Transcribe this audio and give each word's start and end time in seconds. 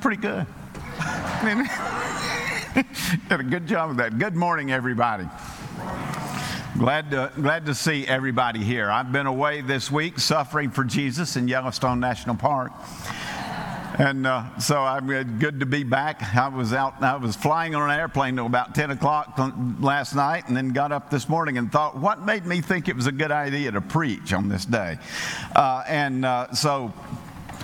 pretty 0.00 0.20
good. 0.20 0.46
Did 3.28 3.40
a 3.40 3.42
good 3.42 3.66
job 3.66 3.90
of 3.90 3.96
that. 3.96 4.18
Good 4.18 4.36
morning, 4.36 4.70
everybody. 4.70 5.24
Glad 6.78 7.10
to, 7.10 7.32
glad 7.34 7.66
to 7.66 7.74
see 7.74 8.06
everybody 8.06 8.62
here. 8.62 8.88
I've 8.90 9.10
been 9.10 9.26
away 9.26 9.60
this 9.62 9.90
week 9.90 10.20
suffering 10.20 10.70
for 10.70 10.84
Jesus 10.84 11.34
in 11.36 11.48
Yellowstone 11.48 11.98
National 11.98 12.36
Park. 12.36 12.70
And 13.98 14.28
uh, 14.28 14.58
so 14.60 14.80
I'm 14.80 15.08
good 15.38 15.58
to 15.58 15.66
be 15.66 15.82
back. 15.82 16.22
I 16.36 16.46
was 16.46 16.72
out, 16.72 17.02
I 17.02 17.16
was 17.16 17.34
flying 17.34 17.74
on 17.74 17.90
an 17.90 17.98
airplane 17.98 18.36
till 18.36 18.46
about 18.46 18.76
10 18.76 18.92
o'clock 18.92 19.36
last 19.80 20.14
night 20.14 20.46
and 20.46 20.56
then 20.56 20.68
got 20.68 20.92
up 20.92 21.10
this 21.10 21.28
morning 21.28 21.58
and 21.58 21.72
thought, 21.72 21.96
what 21.96 22.24
made 22.24 22.46
me 22.46 22.60
think 22.60 22.88
it 22.88 22.94
was 22.94 23.08
a 23.08 23.12
good 23.12 23.32
idea 23.32 23.72
to 23.72 23.80
preach 23.80 24.32
on 24.32 24.48
this 24.48 24.64
day? 24.64 24.98
Uh, 25.56 25.82
and 25.88 26.24
uh, 26.24 26.52
so 26.52 26.92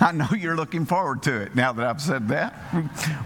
I 0.01 0.11
know 0.11 0.27
you're 0.37 0.55
looking 0.55 0.85
forward 0.85 1.23
to 1.23 1.41
it 1.41 1.55
now 1.55 1.71
that 1.73 1.85
I've 1.85 2.01
said 2.01 2.27
that. 2.27 2.53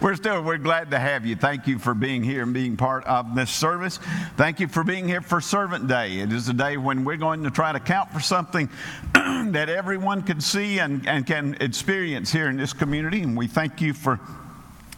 We're 0.02 0.16
still 0.16 0.42
we're 0.44 0.58
glad 0.58 0.92
to 0.92 1.00
have 1.00 1.26
you. 1.26 1.36
Thank 1.36 1.68
you 1.68 1.80
for 1.80 1.94
being 1.94 2.24
here 2.24 2.44
and 2.44 2.54
being 2.54 2.78
part 2.78 3.06
of 3.06 3.34
this 3.36 3.50
service. 3.50 4.00
Thank 4.38 4.60
you 4.60 4.68
for 4.68 4.84
being 4.84 5.08
here 5.08 5.22
for 5.22 5.42
Servant 5.42 5.88
Day. 5.88 6.20
It 6.20 6.32
is 6.32 6.48
a 6.48 6.54
day 6.54 6.78
when 6.78 7.06
we're 7.06 7.18
going 7.18 7.44
to 7.44 7.52
try 7.52 7.72
to 7.72 7.80
count 7.80 8.12
for 8.12 8.20
something 8.20 8.70
that 9.14 9.70
everyone 9.70 10.22
can 10.22 10.42
see 10.42 10.80
and, 10.80 11.08
and 11.08 11.26
can 11.26 11.56
experience 11.60 12.32
here 12.32 12.50
in 12.50 12.58
this 12.58 12.74
community. 12.74 13.22
And 13.24 13.36
we 13.36 13.48
thank 13.48 13.82
you 13.82 13.94
for 13.94 14.20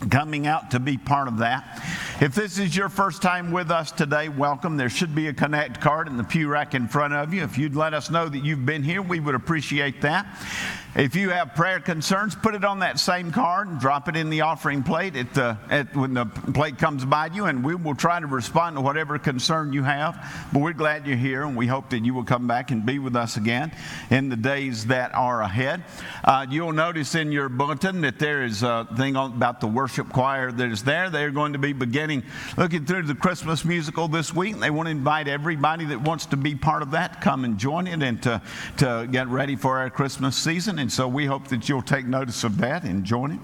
coming 0.09 0.47
out 0.47 0.71
to 0.71 0.79
be 0.79 0.97
part 0.97 1.27
of 1.27 1.37
that. 1.39 1.81
If 2.19 2.33
this 2.33 2.57
is 2.57 2.75
your 2.75 2.89
first 2.89 3.21
time 3.21 3.51
with 3.51 3.71
us 3.71 3.91
today, 3.91 4.29
welcome. 4.29 4.77
There 4.77 4.89
should 4.89 5.13
be 5.13 5.27
a 5.27 5.33
connect 5.33 5.79
card 5.79 6.07
in 6.07 6.17
the 6.17 6.23
pew 6.23 6.47
rack 6.47 6.73
in 6.73 6.87
front 6.87 7.13
of 7.13 7.33
you. 7.33 7.43
If 7.43 7.57
you'd 7.57 7.75
let 7.75 7.93
us 7.93 8.09
know 8.09 8.27
that 8.27 8.39
you've 8.39 8.65
been 8.65 8.83
here, 8.83 9.01
we 9.01 9.19
would 9.19 9.35
appreciate 9.35 10.01
that. 10.01 10.25
If 10.93 11.15
you 11.15 11.29
have 11.29 11.55
prayer 11.55 11.79
concerns, 11.79 12.35
put 12.35 12.53
it 12.53 12.65
on 12.65 12.79
that 12.79 12.99
same 12.99 13.31
card 13.31 13.69
and 13.69 13.79
drop 13.79 14.09
it 14.09 14.17
in 14.17 14.29
the 14.29 14.41
offering 14.41 14.83
plate 14.83 15.15
at 15.15 15.33
the, 15.33 15.57
at, 15.69 15.95
when 15.95 16.13
the 16.13 16.25
plate 16.25 16.77
comes 16.77 17.05
by 17.05 17.27
you, 17.27 17.45
and 17.45 17.63
we 17.63 17.75
will 17.75 17.95
try 17.95 18.19
to 18.19 18.27
respond 18.27 18.75
to 18.75 18.81
whatever 18.81 19.17
concern 19.17 19.71
you 19.71 19.83
have. 19.83 20.49
But 20.51 20.59
we're 20.59 20.73
glad 20.73 21.07
you're 21.07 21.15
here, 21.15 21.43
and 21.43 21.55
we 21.55 21.65
hope 21.65 21.91
that 21.91 22.03
you 22.03 22.13
will 22.13 22.25
come 22.25 22.45
back 22.45 22.71
and 22.71 22.85
be 22.85 22.99
with 22.99 23.15
us 23.15 23.37
again 23.37 23.71
in 24.09 24.27
the 24.27 24.35
days 24.35 24.87
that 24.87 25.15
are 25.15 25.41
ahead. 25.41 25.85
Uh, 26.25 26.45
you'll 26.49 26.73
notice 26.73 27.15
in 27.15 27.31
your 27.31 27.47
bulletin 27.47 28.01
that 28.01 28.19
there 28.19 28.43
is 28.43 28.61
a 28.61 28.85
thing 28.97 29.15
about 29.15 29.61
the 29.61 29.67
worship 29.67 30.09
choir 30.09 30.51
that 30.51 30.71
is 30.71 30.83
there. 30.83 31.09
They're 31.09 31.31
going 31.31 31.53
to 31.53 31.59
be 31.59 31.71
beginning 31.71 32.23
looking 32.57 32.85
through 32.85 33.03
the 33.03 33.15
Christmas 33.15 33.63
musical 33.63 34.09
this 34.09 34.33
week. 34.33 34.59
They 34.59 34.69
want 34.69 34.87
to 34.87 34.91
invite 34.91 35.29
everybody 35.29 35.85
that 35.85 36.01
wants 36.01 36.25
to 36.27 36.37
be 36.37 36.53
part 36.53 36.81
of 36.81 36.91
that 36.91 37.13
to 37.13 37.19
come 37.21 37.45
and 37.45 37.57
join 37.57 37.87
it 37.87 38.03
and 38.03 38.21
to, 38.23 38.41
to 38.77 39.07
get 39.09 39.29
ready 39.29 39.55
for 39.55 39.77
our 39.77 39.89
Christmas 39.89 40.35
season. 40.35 40.80
And 40.81 40.91
so 40.91 41.07
we 41.07 41.27
hope 41.27 41.49
that 41.49 41.69
you'll 41.69 41.83
take 41.83 42.07
notice 42.07 42.43
of 42.43 42.57
that 42.57 42.83
and 42.85 43.03
join 43.03 43.33
it. 43.33 43.39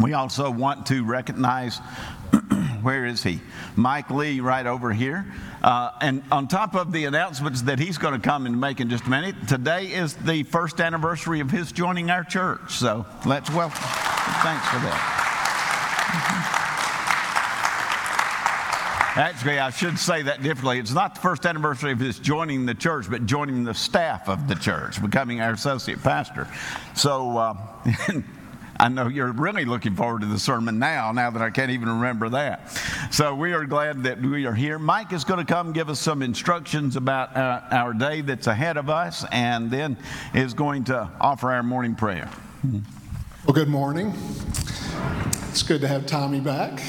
We 0.00 0.14
also 0.14 0.50
want 0.50 0.86
to 0.86 1.04
recognize 1.04 1.76
where 2.80 3.04
is 3.04 3.22
he? 3.22 3.40
Mike 3.76 4.08
Lee, 4.08 4.40
right 4.40 4.64
over 4.64 4.90
here. 4.90 5.30
Uh, 5.62 5.90
and 6.00 6.22
on 6.32 6.48
top 6.48 6.74
of 6.74 6.92
the 6.92 7.04
announcements 7.04 7.60
that 7.62 7.78
he's 7.78 7.98
going 7.98 8.18
to 8.18 8.26
come 8.26 8.46
and 8.46 8.58
make 8.58 8.80
in 8.80 8.88
just 8.88 9.04
a 9.04 9.10
minute, 9.10 9.34
today 9.48 9.88
is 9.88 10.14
the 10.14 10.44
first 10.44 10.80
anniversary 10.80 11.40
of 11.40 11.50
his 11.50 11.72
joining 11.72 12.10
our 12.10 12.24
church. 12.24 12.72
So 12.72 13.04
let's 13.26 13.50
welcome. 13.50 13.76
Thanks 13.76 14.66
for 14.68 14.78
that. 14.78 16.62
Actually, 19.16 19.58
I 19.58 19.70
should 19.70 19.98
say 19.98 20.20
that 20.24 20.42
differently. 20.42 20.78
It's 20.78 20.92
not 20.92 21.14
the 21.14 21.22
first 21.22 21.46
anniversary 21.46 21.90
of 21.90 21.98
his 21.98 22.18
joining 22.18 22.66
the 22.66 22.74
church, 22.74 23.08
but 23.08 23.24
joining 23.24 23.64
the 23.64 23.72
staff 23.72 24.28
of 24.28 24.46
the 24.46 24.54
church, 24.54 25.00
becoming 25.00 25.40
our 25.40 25.52
associate 25.52 26.02
pastor. 26.02 26.46
So 26.94 27.38
uh, 27.38 27.56
I 28.78 28.90
know 28.90 29.08
you're 29.08 29.32
really 29.32 29.64
looking 29.64 29.96
forward 29.96 30.20
to 30.20 30.26
the 30.26 30.38
sermon 30.38 30.78
now, 30.78 31.12
now 31.12 31.30
that 31.30 31.40
I 31.40 31.48
can't 31.48 31.70
even 31.70 31.88
remember 31.88 32.28
that. 32.28 32.70
So 33.10 33.34
we 33.34 33.54
are 33.54 33.64
glad 33.64 34.02
that 34.02 34.20
we 34.20 34.44
are 34.44 34.52
here. 34.52 34.78
Mike 34.78 35.14
is 35.14 35.24
going 35.24 35.44
to 35.44 35.50
come 35.50 35.72
give 35.72 35.88
us 35.88 35.98
some 35.98 36.20
instructions 36.20 36.96
about 36.96 37.34
uh, 37.34 37.62
our 37.70 37.94
day 37.94 38.20
that's 38.20 38.48
ahead 38.48 38.76
of 38.76 38.90
us 38.90 39.24
and 39.32 39.70
then 39.70 39.96
is 40.34 40.52
going 40.52 40.84
to 40.84 41.10
offer 41.22 41.50
our 41.52 41.62
morning 41.62 41.94
prayer. 41.94 42.28
Well, 43.46 43.54
good 43.54 43.68
morning. 43.68 44.12
It's 45.48 45.62
good 45.62 45.80
to 45.80 45.88
have 45.88 46.04
Tommy 46.04 46.40
back 46.40 46.82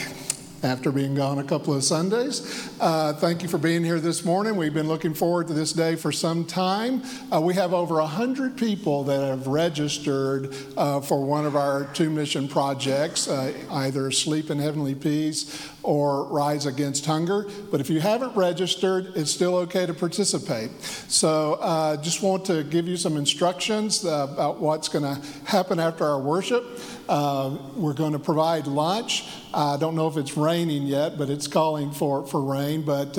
after 0.64 0.92
being 0.92 1.16
gone 1.16 1.40
a 1.40 1.44
couple 1.44 1.74
of 1.74 1.84
Sundays. 1.84 2.70
Uh, 2.80 3.14
thank 3.14 3.44
you 3.44 3.50
for 3.50 3.58
being 3.58 3.84
here 3.84 4.00
this 4.00 4.26
morning. 4.26 4.56
We've 4.56 4.74
been 4.74 4.88
looking 4.88 5.14
forward 5.14 5.48
to 5.48 5.54
this 5.54 5.74
day 5.74 5.96
for 5.96 6.12
some 6.12 6.46
time. 6.46 7.04
Uh, 7.32 7.42
we 7.42 7.54
have 7.56 7.74
over 7.74 7.96
100 7.96 8.58
people 8.58 9.04
that 9.06 9.22
have 9.22 9.48
registered 9.48 10.56
uh, 10.76 11.02
for 11.02 11.24
one 11.24 11.46
of 11.46 11.56
our 11.56 11.86
two 11.94 12.10
mission 12.10 12.48
projects, 12.48 13.28
uh, 13.28 13.54
either 13.72 14.12
Sleep 14.12 14.50
in 14.50 14.60
Heavenly 14.60 14.96
Peace 14.96 15.72
or 15.88 16.26
Rise 16.26 16.66
Against 16.66 17.06
Hunger. 17.06 17.48
But 17.72 17.80
if 17.80 17.90
you 17.90 18.02
haven't 18.02 18.36
registered, 18.36 19.14
it's 19.16 19.32
still 19.32 19.56
okay 19.56 19.86
to 19.86 19.94
participate. 19.94 20.70
So 21.08 21.54
uh, 21.54 21.96
just 21.96 22.22
want 22.22 22.44
to 22.48 22.66
give 22.66 22.90
you 22.90 22.98
some 22.98 23.16
instructions 23.16 24.04
uh, 24.04 24.28
about 24.30 24.60
what's 24.60 24.90
going 24.90 25.06
to 25.06 25.22
happen 25.46 25.80
after 25.80 26.04
our 26.04 26.20
worship. 26.20 26.66
Uh, 27.08 27.58
we're 27.74 27.94
going 27.94 28.12
to 28.12 28.20
provide 28.20 28.68
lunch. 28.68 29.24
I 29.54 29.78
don't 29.78 29.96
know 29.96 30.10
if 30.10 30.18
it's 30.18 30.36
raining 30.36 30.84
yet, 30.84 31.18
but 31.18 31.30
it's 31.30 31.48
calling 31.48 31.92
for, 31.92 32.28
for 32.28 32.44
rain. 32.44 32.82
But 32.82 33.18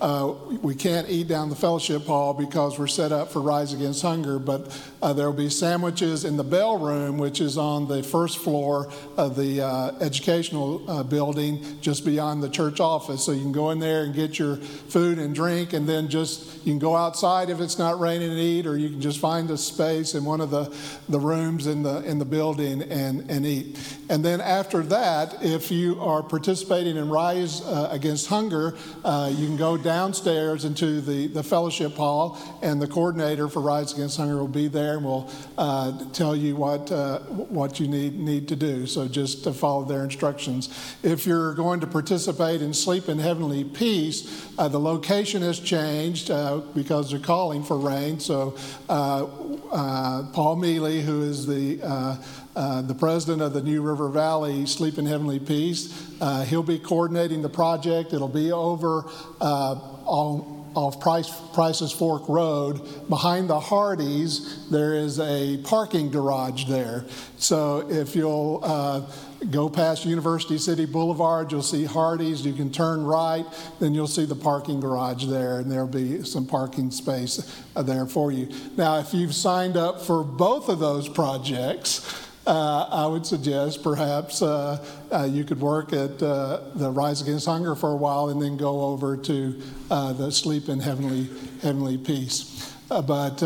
uh, 0.00 0.34
we 0.62 0.74
can't 0.74 1.08
eat 1.08 1.28
down 1.28 1.48
the 1.50 1.56
fellowship 1.56 2.04
hall 2.04 2.34
because 2.34 2.78
we're 2.78 2.86
set 2.86 3.12
up 3.12 3.30
for 3.30 3.40
Rise 3.40 3.72
Against 3.72 4.02
Hunger. 4.02 4.38
But 4.38 4.78
uh, 5.02 5.12
there 5.12 5.26
will 5.26 5.36
be 5.36 5.48
sandwiches 5.48 6.24
in 6.24 6.36
the 6.36 6.44
bell 6.44 6.78
room, 6.78 7.18
which 7.18 7.40
is 7.40 7.56
on 7.56 7.88
the 7.88 8.02
first 8.02 8.38
floor 8.38 8.90
of 9.16 9.36
the 9.36 9.62
uh, 9.62 9.92
educational 10.00 10.88
uh, 10.90 11.02
building, 11.02 11.62
just 11.80 12.04
beyond 12.04 12.42
the 12.42 12.48
church 12.48 12.80
office. 12.80 13.24
So 13.24 13.32
you 13.32 13.42
can 13.42 13.52
go 13.52 13.70
in 13.70 13.78
there 13.78 14.04
and 14.04 14.14
get 14.14 14.38
your 14.38 14.56
food 14.56 15.18
and 15.18 15.34
drink, 15.34 15.72
and 15.72 15.88
then 15.88 16.08
just 16.08 16.64
you 16.66 16.72
can 16.72 16.78
go 16.78 16.96
outside 16.96 17.50
if 17.50 17.60
it's 17.60 17.78
not 17.78 18.00
raining 18.00 18.30
and 18.30 18.38
eat, 18.38 18.66
or 18.66 18.76
you 18.76 18.90
can 18.90 19.00
just 19.00 19.20
find 19.20 19.50
a 19.50 19.56
space 19.56 20.14
in 20.14 20.24
one 20.24 20.40
of 20.40 20.50
the, 20.50 20.74
the 21.08 21.20
rooms 21.20 21.66
in 21.66 21.82
the 21.82 22.02
in 22.02 22.18
the 22.18 22.24
building 22.24 22.82
and, 22.82 23.30
and 23.30 23.46
eat. 23.46 23.78
And 24.08 24.24
then 24.24 24.40
after 24.40 24.82
that, 24.84 25.42
if 25.42 25.70
you 25.70 26.00
are 26.00 26.22
participating 26.22 26.96
in 26.96 27.08
Rise 27.08 27.62
uh, 27.62 27.88
Against 27.90 28.26
Hunger, 28.28 28.76
uh, 29.04 29.32
you 29.34 29.46
can 29.46 29.56
go 29.56 29.76
downstairs 29.86 30.64
into 30.64 31.00
the, 31.00 31.28
the 31.28 31.44
fellowship 31.44 31.94
hall, 31.94 32.36
and 32.60 32.82
the 32.82 32.88
coordinator 32.88 33.48
for 33.48 33.60
Rise 33.60 33.92
Against 33.92 34.16
Hunger 34.16 34.38
will 34.38 34.48
be 34.48 34.66
there 34.66 34.96
and 34.96 35.04
will 35.04 35.30
uh, 35.56 35.92
tell 36.12 36.34
you 36.34 36.56
what, 36.56 36.90
uh, 36.90 37.20
what 37.20 37.78
you 37.78 37.86
need, 37.86 38.18
need 38.18 38.48
to 38.48 38.56
do. 38.56 38.86
So 38.86 39.06
just 39.06 39.44
to 39.44 39.52
follow 39.52 39.84
their 39.84 40.02
instructions. 40.02 40.68
If 41.04 41.24
you're 41.24 41.54
going 41.54 41.78
to 41.80 41.86
participate 41.86 42.62
in 42.62 42.74
Sleep 42.74 43.08
in 43.08 43.20
Heavenly 43.20 43.62
Peace, 43.62 44.44
uh, 44.58 44.66
the 44.66 44.80
location 44.80 45.42
has 45.42 45.60
changed 45.60 46.32
uh, 46.32 46.62
because 46.74 47.12
they're 47.12 47.20
calling 47.20 47.62
for 47.62 47.78
rain. 47.78 48.18
So 48.18 48.56
Paul 48.88 50.56
Mealy, 50.56 51.02
who 51.02 51.22
is 51.22 51.46
the 51.46 52.18
uh, 52.56 52.80
the 52.80 52.94
president 52.94 53.42
of 53.42 53.52
the 53.52 53.62
New 53.62 53.82
River 53.82 54.08
Valley 54.08 54.64
Sleep 54.64 54.96
in 54.96 55.04
Heavenly 55.04 55.38
Peace. 55.38 56.10
Uh, 56.22 56.42
he'll 56.44 56.62
be 56.62 56.78
coordinating 56.78 57.42
the 57.42 57.50
project. 57.50 58.14
It'll 58.14 58.28
be 58.28 58.50
over 58.50 59.04
uh, 59.42 59.74
on, 60.06 60.64
off 60.74 60.98
Price, 60.98 61.30
Price's 61.52 61.92
Fork 61.92 62.26
Road. 62.28 63.08
Behind 63.10 63.50
the 63.50 63.60
Hardee's, 63.60 64.70
there 64.70 64.94
is 64.94 65.20
a 65.20 65.58
parking 65.64 66.10
garage 66.10 66.64
there. 66.64 67.04
So 67.36 67.86
if 67.90 68.16
you'll 68.16 68.60
uh, 68.62 69.02
go 69.50 69.68
past 69.68 70.06
University 70.06 70.56
City 70.56 70.86
Boulevard, 70.86 71.52
you'll 71.52 71.62
see 71.62 71.84
Hardee's. 71.84 72.44
You 72.44 72.54
can 72.54 72.72
turn 72.72 73.04
right, 73.04 73.44
then 73.80 73.92
you'll 73.92 74.06
see 74.06 74.24
the 74.24 74.34
parking 74.34 74.80
garage 74.80 75.26
there, 75.26 75.60
and 75.60 75.70
there'll 75.70 75.86
be 75.86 76.24
some 76.24 76.46
parking 76.46 76.90
space 76.90 77.54
uh, 77.76 77.82
there 77.82 78.06
for 78.06 78.32
you. 78.32 78.48
Now, 78.78 78.98
if 78.98 79.12
you've 79.12 79.34
signed 79.34 79.76
up 79.76 80.00
for 80.00 80.24
both 80.24 80.70
of 80.70 80.78
those 80.78 81.06
projects, 81.06 82.25
uh, 82.46 82.88
I 82.90 83.06
would 83.06 83.26
suggest 83.26 83.82
perhaps 83.82 84.40
uh, 84.40 84.84
uh, 85.10 85.24
you 85.24 85.44
could 85.44 85.60
work 85.60 85.92
at 85.92 86.22
uh, 86.22 86.60
the 86.74 86.90
Rise 86.90 87.20
Against 87.20 87.46
Hunger 87.46 87.74
for 87.74 87.90
a 87.90 87.96
while 87.96 88.28
and 88.28 88.40
then 88.40 88.56
go 88.56 88.82
over 88.82 89.16
to 89.16 89.60
uh, 89.90 90.12
the 90.12 90.30
Sleep 90.30 90.68
in 90.68 90.78
Heavenly, 90.78 91.28
Heavenly 91.62 91.98
Peace. 91.98 92.72
Uh, 92.88 93.02
but 93.02 93.38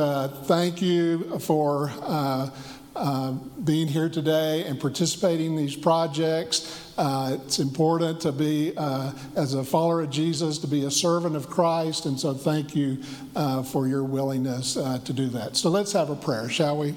thank 0.45 0.83
you 0.83 1.39
for 1.39 1.91
being 3.65 3.89
here 3.89 4.11
today 4.11 4.65
and 4.65 4.79
participating 4.79 5.47
in 5.53 5.57
these 5.57 5.77
projects. 5.77 6.93
it's 6.99 7.59
important 7.59 8.21
to 8.21 8.33
be, 8.33 8.77
as 8.77 9.55
a 9.55 9.65
follower 9.65 10.03
of 10.03 10.11
Jesus, 10.11 10.59
to 10.59 10.67
be 10.67 10.85
a 10.85 10.91
servant 10.91 11.37
of 11.37 11.49
Christ, 11.49 12.05
and 12.05 12.21
so 12.21 12.35
thank 12.35 12.77
you 12.77 13.03
for 13.65 13.89
your 13.89 14.05
willingness 14.05 14.75
to 14.75 15.13
do 15.15 15.29
that. 15.29 15.57
So 15.57 15.71
let's 15.71 15.93
have 15.93 16.11
a 16.11 16.17
prayer, 16.17 16.51
shall 16.51 16.77
we? 16.77 16.95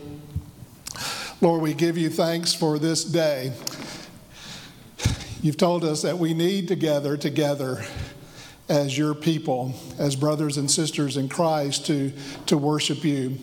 Lord, 1.41 1.61
we 1.61 1.73
give 1.73 1.97
you 1.97 2.09
thanks 2.09 2.53
for 2.53 2.79
this 2.79 3.03
day. 3.03 3.53
You've 5.41 5.57
told 5.57 5.83
us 5.83 6.03
that 6.03 6.17
we 6.17 6.33
need 6.33 6.69
to 6.69 6.75
gather 6.75 7.17
together 7.17 7.83
as 8.69 8.97
your 8.97 9.13
people, 9.13 9.73
as 9.99 10.15
brothers 10.15 10.57
and 10.57 10.71
sisters 10.71 11.17
in 11.17 11.27
Christ, 11.27 11.85
to, 11.87 12.13
to 12.45 12.57
worship 12.57 13.03
you. 13.03 13.37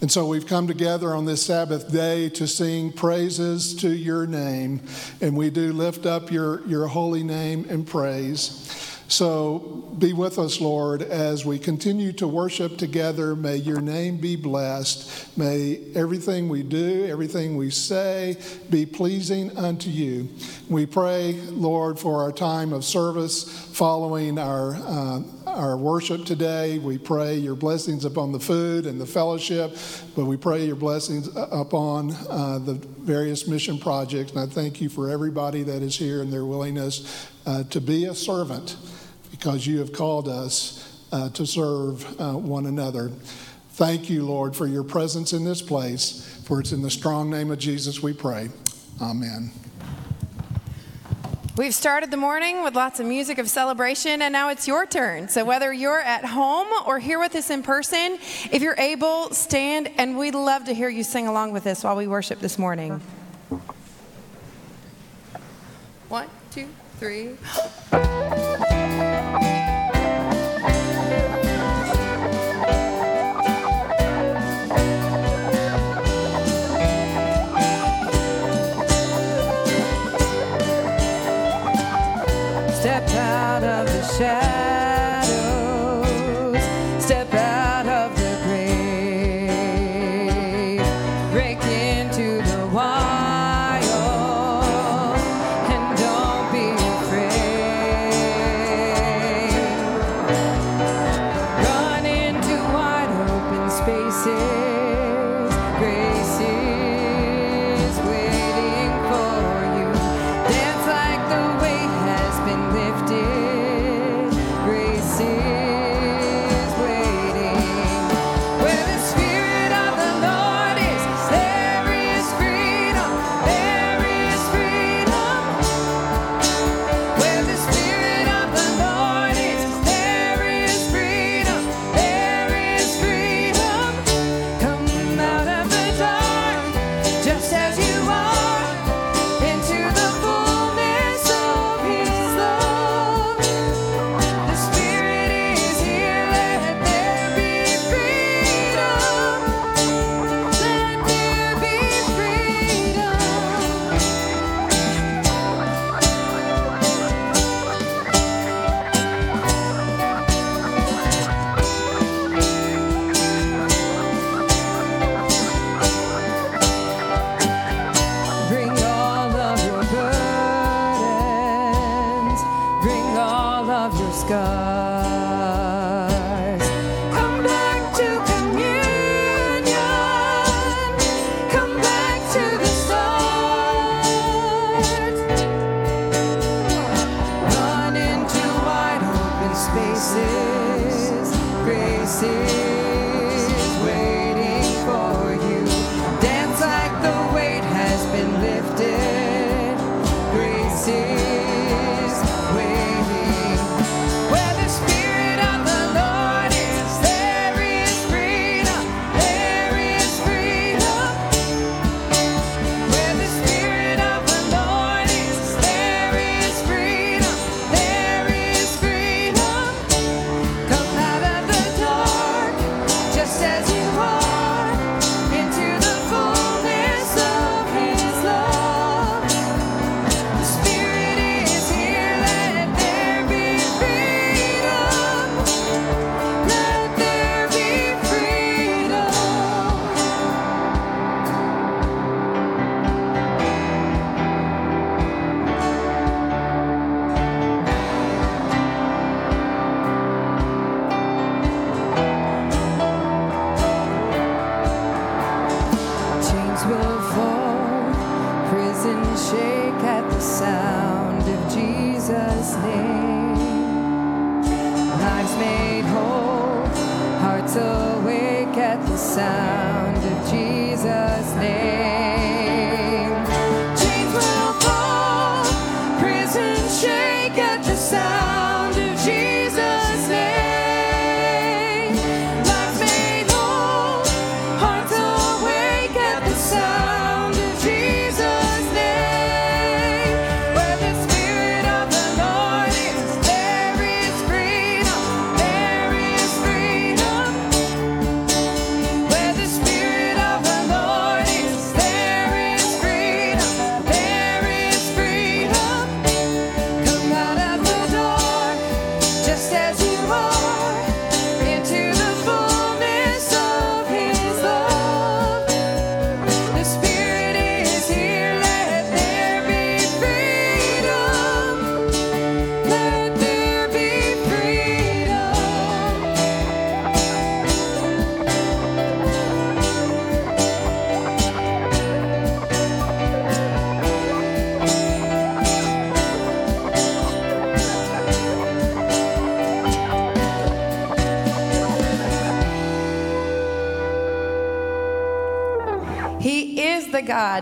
And 0.00 0.10
so 0.10 0.26
we've 0.26 0.46
come 0.46 0.66
together 0.66 1.14
on 1.14 1.26
this 1.26 1.44
Sabbath 1.44 1.92
day 1.92 2.28
to 2.30 2.46
sing 2.48 2.90
praises 2.90 3.74
to 3.76 3.90
your 3.90 4.26
name. 4.26 4.80
And 5.20 5.36
we 5.36 5.50
do 5.50 5.72
lift 5.72 6.06
up 6.06 6.32
your, 6.32 6.66
your 6.66 6.86
holy 6.86 7.22
name 7.22 7.66
and 7.68 7.86
praise. 7.86 8.91
So 9.08 9.58
be 9.98 10.12
with 10.12 10.38
us, 10.38 10.60
Lord, 10.60 11.02
as 11.02 11.44
we 11.44 11.58
continue 11.58 12.12
to 12.14 12.26
worship 12.26 12.78
together. 12.78 13.36
May 13.36 13.56
your 13.56 13.80
name 13.80 14.16
be 14.16 14.36
blessed. 14.36 15.36
May 15.36 15.80
everything 15.94 16.48
we 16.48 16.62
do, 16.62 17.06
everything 17.06 17.56
we 17.56 17.70
say, 17.70 18.36
be 18.70 18.86
pleasing 18.86 19.56
unto 19.56 19.90
you. 19.90 20.28
We 20.68 20.86
pray, 20.86 21.34
Lord, 21.50 21.98
for 21.98 22.22
our 22.22 22.32
time 22.32 22.72
of 22.72 22.84
service 22.84 23.44
following 23.72 24.38
our. 24.38 24.74
Uh, 24.74 25.22
our 25.52 25.76
worship 25.76 26.24
today. 26.24 26.78
We 26.78 26.98
pray 26.98 27.36
your 27.36 27.54
blessings 27.54 28.04
upon 28.04 28.32
the 28.32 28.40
food 28.40 28.86
and 28.86 29.00
the 29.00 29.06
fellowship, 29.06 29.76
but 30.16 30.24
we 30.24 30.36
pray 30.36 30.64
your 30.64 30.76
blessings 30.76 31.28
upon 31.36 32.12
uh, 32.30 32.58
the 32.58 32.74
various 32.74 33.46
mission 33.46 33.78
projects. 33.78 34.32
And 34.32 34.40
I 34.40 34.46
thank 34.46 34.80
you 34.80 34.88
for 34.88 35.10
everybody 35.10 35.62
that 35.64 35.82
is 35.82 35.96
here 35.96 36.22
and 36.22 36.32
their 36.32 36.46
willingness 36.46 37.30
uh, 37.46 37.64
to 37.64 37.80
be 37.80 38.04
a 38.06 38.14
servant 38.14 38.76
because 39.30 39.66
you 39.66 39.78
have 39.78 39.92
called 39.92 40.28
us 40.28 41.04
uh, 41.12 41.28
to 41.30 41.46
serve 41.46 42.20
uh, 42.20 42.32
one 42.32 42.66
another. 42.66 43.10
Thank 43.70 44.10
you, 44.10 44.24
Lord, 44.24 44.54
for 44.54 44.66
your 44.66 44.84
presence 44.84 45.32
in 45.32 45.44
this 45.44 45.62
place. 45.62 46.28
For 46.44 46.60
it's 46.60 46.72
in 46.72 46.82
the 46.82 46.90
strong 46.90 47.30
name 47.30 47.50
of 47.50 47.58
Jesus 47.58 48.02
we 48.02 48.12
pray. 48.12 48.50
Amen. 49.00 49.50
We've 51.54 51.74
started 51.74 52.10
the 52.10 52.16
morning 52.16 52.64
with 52.64 52.74
lots 52.74 52.98
of 52.98 53.04
music 53.04 53.36
of 53.36 53.48
celebration, 53.48 54.22
and 54.22 54.32
now 54.32 54.48
it's 54.48 54.66
your 54.66 54.86
turn. 54.86 55.28
So, 55.28 55.44
whether 55.44 55.70
you're 55.70 56.00
at 56.00 56.24
home 56.24 56.68
or 56.86 56.98
here 56.98 57.18
with 57.18 57.34
us 57.34 57.50
in 57.50 57.62
person, 57.62 58.18
if 58.50 58.62
you're 58.62 58.78
able, 58.78 59.30
stand, 59.34 59.90
and 59.98 60.16
we'd 60.16 60.34
love 60.34 60.64
to 60.64 60.72
hear 60.72 60.88
you 60.88 61.04
sing 61.04 61.28
along 61.28 61.52
with 61.52 61.66
us 61.66 61.84
while 61.84 61.94
we 61.94 62.06
worship 62.06 62.40
this 62.40 62.58
morning. 62.58 63.02
One, 66.08 66.28
three. 67.02 67.36
stepped 82.72 83.14
out 83.14 83.64
of 83.64 83.86
the 83.86 84.02
shadow. 84.16 84.71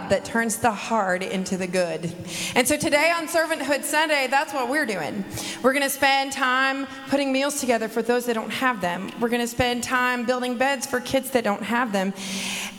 God 0.01 0.11
that 0.11 0.25
turns 0.25 0.59
the 0.59 0.71
hard 0.71 1.23
into 1.23 1.57
the 1.57 1.67
good. 1.67 2.13
And 2.55 2.67
so 2.67 2.77
today 2.77 3.13
on 3.15 3.27
Servanthood 3.27 3.85
Sunday, 3.85 4.27
that's 4.31 4.53
what 4.53 4.69
we're 4.69 4.87
doing. 4.87 5.25
We're 5.63 5.73
going 5.73 5.85
to 5.85 5.91
spend 5.91 6.33
time 6.33 6.87
putting 7.09 7.33
meals 7.33 7.61
together 7.61 7.89
for 7.89 8.03
those 8.03 8.27
that 8.27 8.35
don't 8.35 8.51
have 8.51 8.81
them. 8.81 9.11
We're 9.21 9.29
going 9.29 9.41
to 9.41 9.49
spend 9.49 9.85
time 9.85 10.25
building 10.25 10.57
beds 10.57 10.87
for 10.87 11.01
kids 11.01 11.31
that 11.31 11.45
don't 11.45 11.63
have 11.63 11.93
them. 11.93 12.13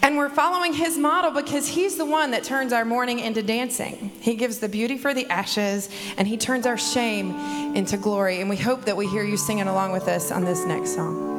And 0.02 0.18
we're 0.18 0.30
following 0.30 0.74
his 0.74 0.98
model 0.98 1.32
because 1.32 1.68
he's 1.68 1.98
the 1.98 2.06
one 2.06 2.32
that 2.32 2.44
turns 2.44 2.74
our 2.74 2.86
mourning 2.86 3.20
into 3.20 3.44
dancing. 3.44 4.12
He 4.20 4.36
gives 4.36 4.60
the 4.60 4.70
beauty 4.70 4.98
for 4.98 5.14
the 5.14 5.28
ashes 5.28 5.90
and 6.18 6.28
he 6.28 6.38
turns 6.38 6.66
our 6.66 6.78
shame 6.78 7.76
into 7.76 7.98
glory. 7.98 8.42
And 8.42 8.50
we 8.50 8.58
hope 8.58 8.86
that 8.86 8.98
we 8.98 9.08
hear 9.08 9.24
you 9.24 9.38
singing 9.38 9.68
along 9.68 9.92
with 9.92 10.08
us 10.08 10.32
on 10.32 10.44
this 10.44 10.66
next 10.66 10.96
song. 10.96 11.31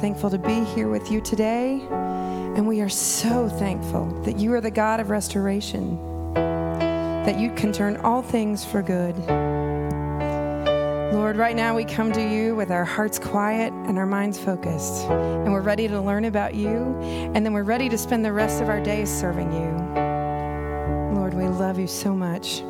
Thankful 0.00 0.30
to 0.30 0.38
be 0.38 0.64
here 0.64 0.88
with 0.88 1.10
you 1.10 1.20
today, 1.20 1.78
and 1.90 2.66
we 2.66 2.80
are 2.80 2.88
so 2.88 3.50
thankful 3.50 4.06
that 4.22 4.38
you 4.38 4.50
are 4.54 4.60
the 4.62 4.70
God 4.70 4.98
of 4.98 5.10
restoration, 5.10 6.32
that 6.32 7.38
you 7.38 7.52
can 7.52 7.70
turn 7.70 7.98
all 7.98 8.22
things 8.22 8.64
for 8.64 8.80
good. 8.80 9.14
Lord, 11.12 11.36
right 11.36 11.54
now 11.54 11.76
we 11.76 11.84
come 11.84 12.12
to 12.12 12.22
you 12.22 12.56
with 12.56 12.70
our 12.70 12.86
hearts 12.86 13.18
quiet 13.18 13.74
and 13.74 13.98
our 13.98 14.06
minds 14.06 14.38
focused, 14.38 15.04
and 15.04 15.52
we're 15.52 15.60
ready 15.60 15.86
to 15.86 16.00
learn 16.00 16.24
about 16.24 16.54
you, 16.54 16.96
and 17.34 17.44
then 17.44 17.52
we're 17.52 17.62
ready 17.62 17.90
to 17.90 17.98
spend 17.98 18.24
the 18.24 18.32
rest 18.32 18.62
of 18.62 18.70
our 18.70 18.82
days 18.82 19.10
serving 19.10 19.52
you. 19.52 19.68
Lord, 21.14 21.34
we 21.34 21.44
love 21.44 21.78
you 21.78 21.86
so 21.86 22.14
much. 22.14 22.62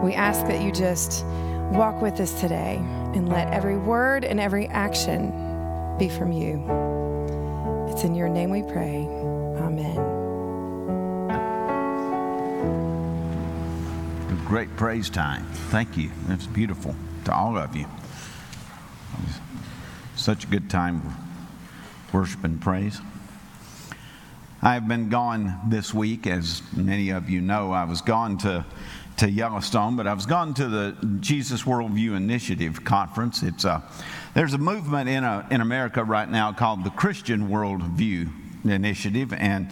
We 0.00 0.14
ask 0.14 0.46
that 0.46 0.62
you 0.62 0.70
just 0.70 1.24
walk 1.72 2.00
with 2.00 2.20
us 2.20 2.40
today 2.40 2.76
and 2.76 3.28
let 3.28 3.52
every 3.52 3.76
word 3.76 4.24
and 4.24 4.38
every 4.38 4.68
action 4.68 5.32
be 5.98 6.08
from 6.08 6.32
you. 6.32 6.62
It's 7.88 8.04
in 8.04 8.14
your 8.14 8.28
name 8.28 8.50
we 8.50 8.62
pray. 8.62 9.06
Amen. 9.58 9.96
Great 14.46 14.74
praise 14.76 15.08
time. 15.08 15.44
Thank 15.70 15.96
you. 15.96 16.10
That's 16.28 16.46
beautiful 16.46 16.94
to 17.24 17.34
all 17.34 17.56
of 17.56 17.74
you. 17.74 17.86
Such 20.14 20.44
a 20.44 20.46
good 20.46 20.68
time 20.70 21.02
worship 22.12 22.44
and 22.44 22.60
praise. 22.60 23.00
I've 24.62 24.88
been 24.88 25.08
gone 25.08 25.58
this 25.68 25.92
week, 25.92 26.26
as 26.26 26.62
many 26.74 27.10
of 27.10 27.28
you 27.28 27.40
know. 27.40 27.72
I 27.72 27.84
was 27.84 28.00
gone 28.00 28.38
to 28.38 28.64
to 29.18 29.30
Yellowstone, 29.30 29.96
but 29.96 30.06
I 30.06 30.12
was 30.12 30.26
gone 30.26 30.54
to 30.54 30.68
the 30.68 30.96
Jesus 31.20 31.62
Worldview 31.62 32.16
Initiative 32.16 32.84
conference. 32.84 33.42
It's 33.42 33.64
a, 33.64 33.82
there's 34.34 34.54
a 34.54 34.58
movement 34.58 35.08
in, 35.08 35.24
a, 35.24 35.46
in 35.50 35.60
America 35.60 36.04
right 36.04 36.28
now 36.28 36.52
called 36.52 36.84
the 36.84 36.90
Christian 36.90 37.48
Worldview 37.48 38.30
Initiative, 38.64 39.32
and 39.32 39.70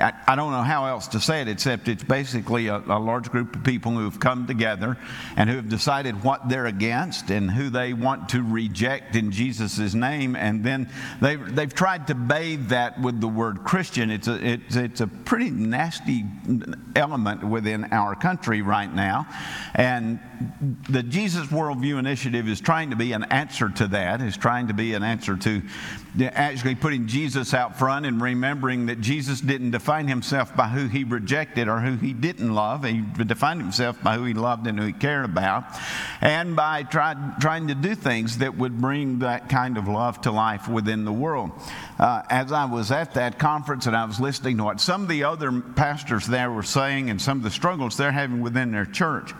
I, 0.00 0.36
don't 0.36 0.52
know 0.52 0.62
how 0.62 0.86
else 0.86 1.08
to 1.08 1.20
say 1.20 1.42
it 1.42 1.48
except 1.48 1.88
it's 1.88 2.02
basically 2.02 2.68
a, 2.68 2.78
a 2.78 2.98
large 2.98 3.30
group 3.30 3.54
of 3.54 3.64
people 3.64 3.92
who 3.92 4.04
have 4.04 4.18
come 4.18 4.46
together 4.46 4.96
and 5.36 5.50
who 5.50 5.56
have 5.56 5.68
decided 5.68 6.22
what 6.24 6.48
they're 6.48 6.66
against 6.66 7.30
and 7.30 7.50
who 7.50 7.70
they 7.70 7.92
want 7.92 8.30
to 8.30 8.42
reject 8.42 9.16
in 9.16 9.30
Jesus' 9.30 9.94
name. 9.94 10.36
And 10.36 10.64
then 10.64 10.90
they've, 11.20 11.54
they've 11.54 11.72
tried 11.72 12.06
to 12.06 12.14
bathe 12.14 12.68
that 12.68 13.00
with 13.00 13.20
the 13.20 13.28
word 13.28 13.64
Christian. 13.64 14.10
It's 14.10 14.28
a, 14.28 14.44
it's, 14.44 14.76
it's 14.76 15.00
a 15.00 15.06
pretty 15.06 15.50
nasty 15.50 16.24
element 16.96 17.44
within 17.44 17.84
our 17.92 18.14
country 18.14 18.62
right 18.62 18.92
now. 18.92 19.26
And 19.74 20.20
the 20.88 21.02
Jesus 21.02 21.46
Worldview 21.48 21.98
Initiative 21.98 22.48
is 22.48 22.60
trying 22.60 22.90
to 22.90 22.96
be 22.96 23.12
an 23.12 23.24
answer 23.24 23.68
to 23.68 23.88
that, 23.88 24.22
is 24.22 24.36
trying 24.36 24.68
to 24.68 24.74
be 24.74 24.94
an 24.94 25.02
answer 25.02 25.36
to 25.36 25.62
actually 26.32 26.74
putting 26.74 27.06
Jesus 27.06 27.54
out 27.54 27.78
front 27.78 28.06
and 28.06 28.20
remembering 28.20 28.86
that 28.86 29.00
Jesus 29.00 29.40
didn't 29.40 29.72
define 29.72 29.89
himself 29.90 30.54
by 30.54 30.68
who 30.68 30.86
he 30.86 31.02
rejected 31.02 31.66
or 31.66 31.80
who 31.80 31.96
he 31.96 32.12
didn't 32.12 32.54
love. 32.54 32.84
He 32.84 33.02
defined 33.24 33.60
himself 33.60 34.00
by 34.02 34.16
who 34.16 34.24
he 34.24 34.34
loved 34.34 34.66
and 34.66 34.78
who 34.78 34.86
he 34.86 34.92
cared 34.92 35.24
about, 35.24 35.64
and 36.20 36.54
by 36.54 36.84
try, 36.84 37.16
trying 37.40 37.68
to 37.68 37.74
do 37.74 37.94
things 37.94 38.38
that 38.38 38.56
would 38.56 38.80
bring 38.80 39.18
that 39.18 39.48
kind 39.48 39.76
of 39.76 39.88
love 39.88 40.20
to 40.22 40.30
life 40.30 40.68
within 40.68 41.04
the 41.04 41.12
world. 41.12 41.50
Uh, 41.98 42.22
as 42.30 42.52
I 42.52 42.66
was 42.66 42.92
at 42.92 43.14
that 43.14 43.38
conference 43.38 43.86
and 43.86 43.96
I 43.96 44.04
was 44.04 44.20
listening 44.20 44.58
to 44.58 44.64
what 44.64 44.80
some 44.80 45.02
of 45.02 45.08
the 45.08 45.24
other 45.24 45.60
pastors 45.60 46.26
there 46.26 46.50
were 46.52 46.62
saying 46.62 47.10
and 47.10 47.20
some 47.20 47.38
of 47.38 47.42
the 47.42 47.50
struggles 47.50 47.96
they're 47.96 48.12
having 48.12 48.40
within 48.40 48.70
their 48.70 48.86
church, 48.86 49.34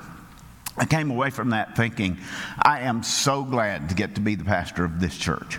I 0.76 0.86
came 0.86 1.10
away 1.10 1.30
from 1.30 1.50
that 1.50 1.76
thinking, 1.76 2.18
I 2.60 2.80
am 2.80 3.02
so 3.02 3.44
glad 3.44 3.90
to 3.90 3.94
get 3.94 4.16
to 4.16 4.20
be 4.20 4.34
the 4.34 4.44
pastor 4.44 4.84
of 4.84 4.98
this 4.98 5.16
church. 5.16 5.58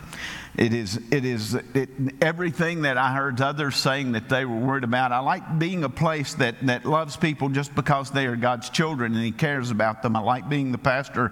It 0.57 0.73
is, 0.73 0.99
it 1.11 1.23
is 1.23 1.55
it, 1.55 1.89
everything 2.21 2.81
that 2.81 2.97
I 2.97 3.13
heard 3.13 3.39
others 3.39 3.77
saying 3.77 4.11
that 4.11 4.27
they 4.27 4.43
were 4.43 4.57
worried 4.57 4.83
about. 4.83 5.13
I 5.13 5.19
like 5.19 5.59
being 5.59 5.85
a 5.85 5.89
place 5.89 6.33
that, 6.35 6.55
that 6.67 6.85
loves 6.85 7.15
people 7.15 7.47
just 7.47 7.73
because 7.73 8.11
they 8.11 8.25
are 8.25 8.35
God's 8.35 8.69
children 8.69 9.15
and 9.15 9.23
He 9.23 9.31
cares 9.31 9.71
about 9.71 10.03
them. 10.03 10.15
I 10.15 10.19
like 10.19 10.49
being 10.49 10.73
the 10.73 10.77
pastor 10.77 11.31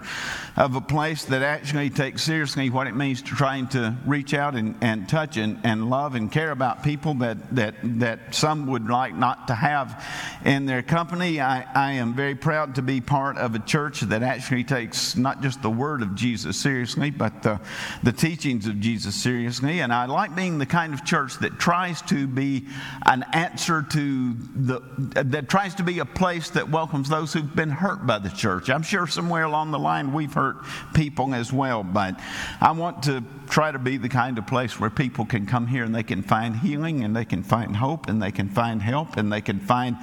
of 0.56 0.76
a 0.76 0.82
place 0.82 1.26
that 1.26 1.42
actually 1.42 1.90
takes 1.90 2.24
seriously 2.24 2.70
what 2.70 2.88
it 2.88 2.96
means 2.96 3.22
to 3.24 3.36
trying 3.36 3.68
to 3.70 3.94
reach 4.06 4.34
out 4.34 4.56
and, 4.56 4.76
and 4.80 5.10
touch 5.10 5.36
and, 5.36 5.60
and 5.66 5.90
love 5.90 6.16
and 6.16 6.32
care 6.32 6.52
about 6.52 6.82
people 6.82 7.16
that, 7.16 7.54
that, 7.56 7.76
that 7.84 8.34
some 8.34 8.68
would 8.68 8.90
like 8.90 9.16
not 9.16 9.48
to 9.48 9.56
have 9.56 10.06
in 10.46 10.66
their 10.66 10.82
company. 10.82 11.42
I, 11.42 11.66
I 11.76 11.92
am 11.94 12.14
very 12.14 12.36
proud 12.36 12.76
to 12.76 12.82
be 12.82 13.02
part 13.02 13.38
of 13.38 13.54
a 13.54 13.60
church 13.60 14.00
that 14.00 14.24
actually 14.24 14.64
takes 14.64 15.18
not 15.18 15.42
just 15.42 15.62
the 15.62 15.70
word 15.70 16.02
of 16.02 16.16
Jesus 16.16 16.56
seriously, 16.56 17.12
but 17.12 17.44
the, 17.44 17.60
the 18.02 18.14
teachings 18.14 18.66
of 18.66 18.80
Jesus 18.80 19.09
Jesus 19.10 19.24
seriously, 19.24 19.80
and 19.80 19.91
I 19.91 20.06
like 20.06 20.36
being 20.36 20.60
the 20.60 20.65
kind 20.65 20.93
of 20.93 21.04
church 21.04 21.39
that 21.39 21.58
tries 21.58 22.02
to 22.04 22.28
be 22.28 22.67
an 23.06 23.26
answer 23.34 23.84
to 23.91 24.34
the, 24.56 24.82
that 25.24 25.50
tries 25.50 25.76
to 25.76 25.84
be 25.84 26.00
a 26.00 26.06
place 26.06 26.52
that 26.52 26.69
welcomes 26.69 27.10
those 27.10 27.34
who've 27.34 27.56
been 27.56 27.72
hurt 27.72 28.06
by 28.06 28.19
the 28.19 28.30
church. 28.30 28.69
I'm 28.69 28.84
sure 28.84 29.08
somewhere 29.08 29.43
along 29.43 29.72
the 29.72 29.80
line 29.80 30.13
we've 30.13 30.34
hurt 30.34 30.58
people 30.93 31.34
as 31.34 31.52
well, 31.52 31.84
but 31.84 32.19
I 32.62 32.72
want 32.72 33.04
to 33.04 33.24
try 33.50 33.72
to 33.72 33.80
be 33.80 33.98
the 33.98 34.10
kind 34.10 34.38
of 34.38 34.45
place 34.45 34.80
where 34.80 34.89
people 34.89 35.26
can 35.26 35.48
come 35.48 35.65
here 35.65 35.84
and 35.84 35.93
they 35.93 36.04
can 36.04 36.22
find 36.22 36.56
healing 36.56 37.04
and 37.04 37.15
they 37.15 37.26
can 37.26 37.41
find 37.41 37.76
hope 37.76 38.08
and 38.08 38.22
they 38.22 38.32
can 38.32 38.48
find 38.48 38.82
help 38.82 39.17
and 39.17 39.34
they 39.34 39.41
can 39.41 39.60
find 39.60 39.98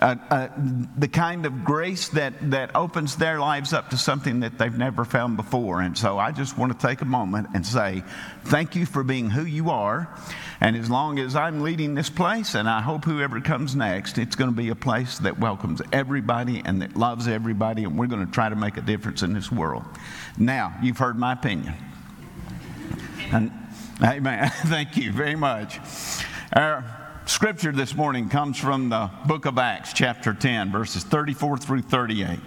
uh, 0.00 0.16
uh, 0.30 0.48
the 0.96 1.08
kind 1.08 1.44
of 1.44 1.64
grace 1.64 2.08
that, 2.08 2.32
that 2.50 2.74
opens 2.74 3.16
their 3.16 3.38
lives 3.38 3.72
up 3.72 3.90
to 3.90 3.98
something 3.98 4.40
that 4.40 4.58
they've 4.58 4.78
never 4.78 5.04
found 5.04 5.36
before. 5.36 5.82
And 5.82 5.96
so 5.96 6.18
I 6.18 6.32
just 6.32 6.56
want 6.56 6.78
to 6.78 6.86
take 6.86 7.02
a 7.02 7.04
moment 7.04 7.48
and 7.54 7.66
say, 7.66 8.02
Thank 8.46 8.76
you 8.76 8.86
for 8.86 9.02
being 9.02 9.30
who 9.30 9.44
you 9.44 9.70
are. 9.70 10.08
And 10.60 10.76
as 10.76 10.88
long 10.88 11.18
as 11.18 11.34
I'm 11.34 11.62
leading 11.62 11.96
this 11.96 12.08
place, 12.08 12.54
and 12.54 12.68
I 12.68 12.80
hope 12.80 13.04
whoever 13.04 13.40
comes 13.40 13.74
next, 13.74 14.18
it's 14.18 14.36
going 14.36 14.50
to 14.50 14.56
be 14.56 14.68
a 14.68 14.74
place 14.76 15.18
that 15.18 15.40
welcomes 15.40 15.82
everybody 15.92 16.62
and 16.64 16.80
that 16.80 16.96
loves 16.96 17.26
everybody, 17.26 17.82
and 17.82 17.98
we're 17.98 18.06
going 18.06 18.24
to 18.24 18.32
try 18.32 18.48
to 18.48 18.54
make 18.54 18.76
a 18.76 18.82
difference 18.82 19.24
in 19.24 19.32
this 19.32 19.50
world. 19.50 19.82
Now, 20.38 20.76
you've 20.80 20.96
heard 20.96 21.18
my 21.18 21.32
opinion. 21.32 21.74
And, 23.32 23.50
amen. 24.00 24.48
Thank 24.66 24.96
you 24.96 25.10
very 25.10 25.34
much. 25.34 25.80
Our 26.52 26.84
scripture 27.26 27.72
this 27.72 27.96
morning 27.96 28.28
comes 28.28 28.58
from 28.58 28.90
the 28.90 29.10
book 29.26 29.46
of 29.46 29.58
Acts, 29.58 29.92
chapter 29.92 30.32
10, 30.32 30.70
verses 30.70 31.02
34 31.02 31.58
through 31.58 31.82
38. 31.82 32.38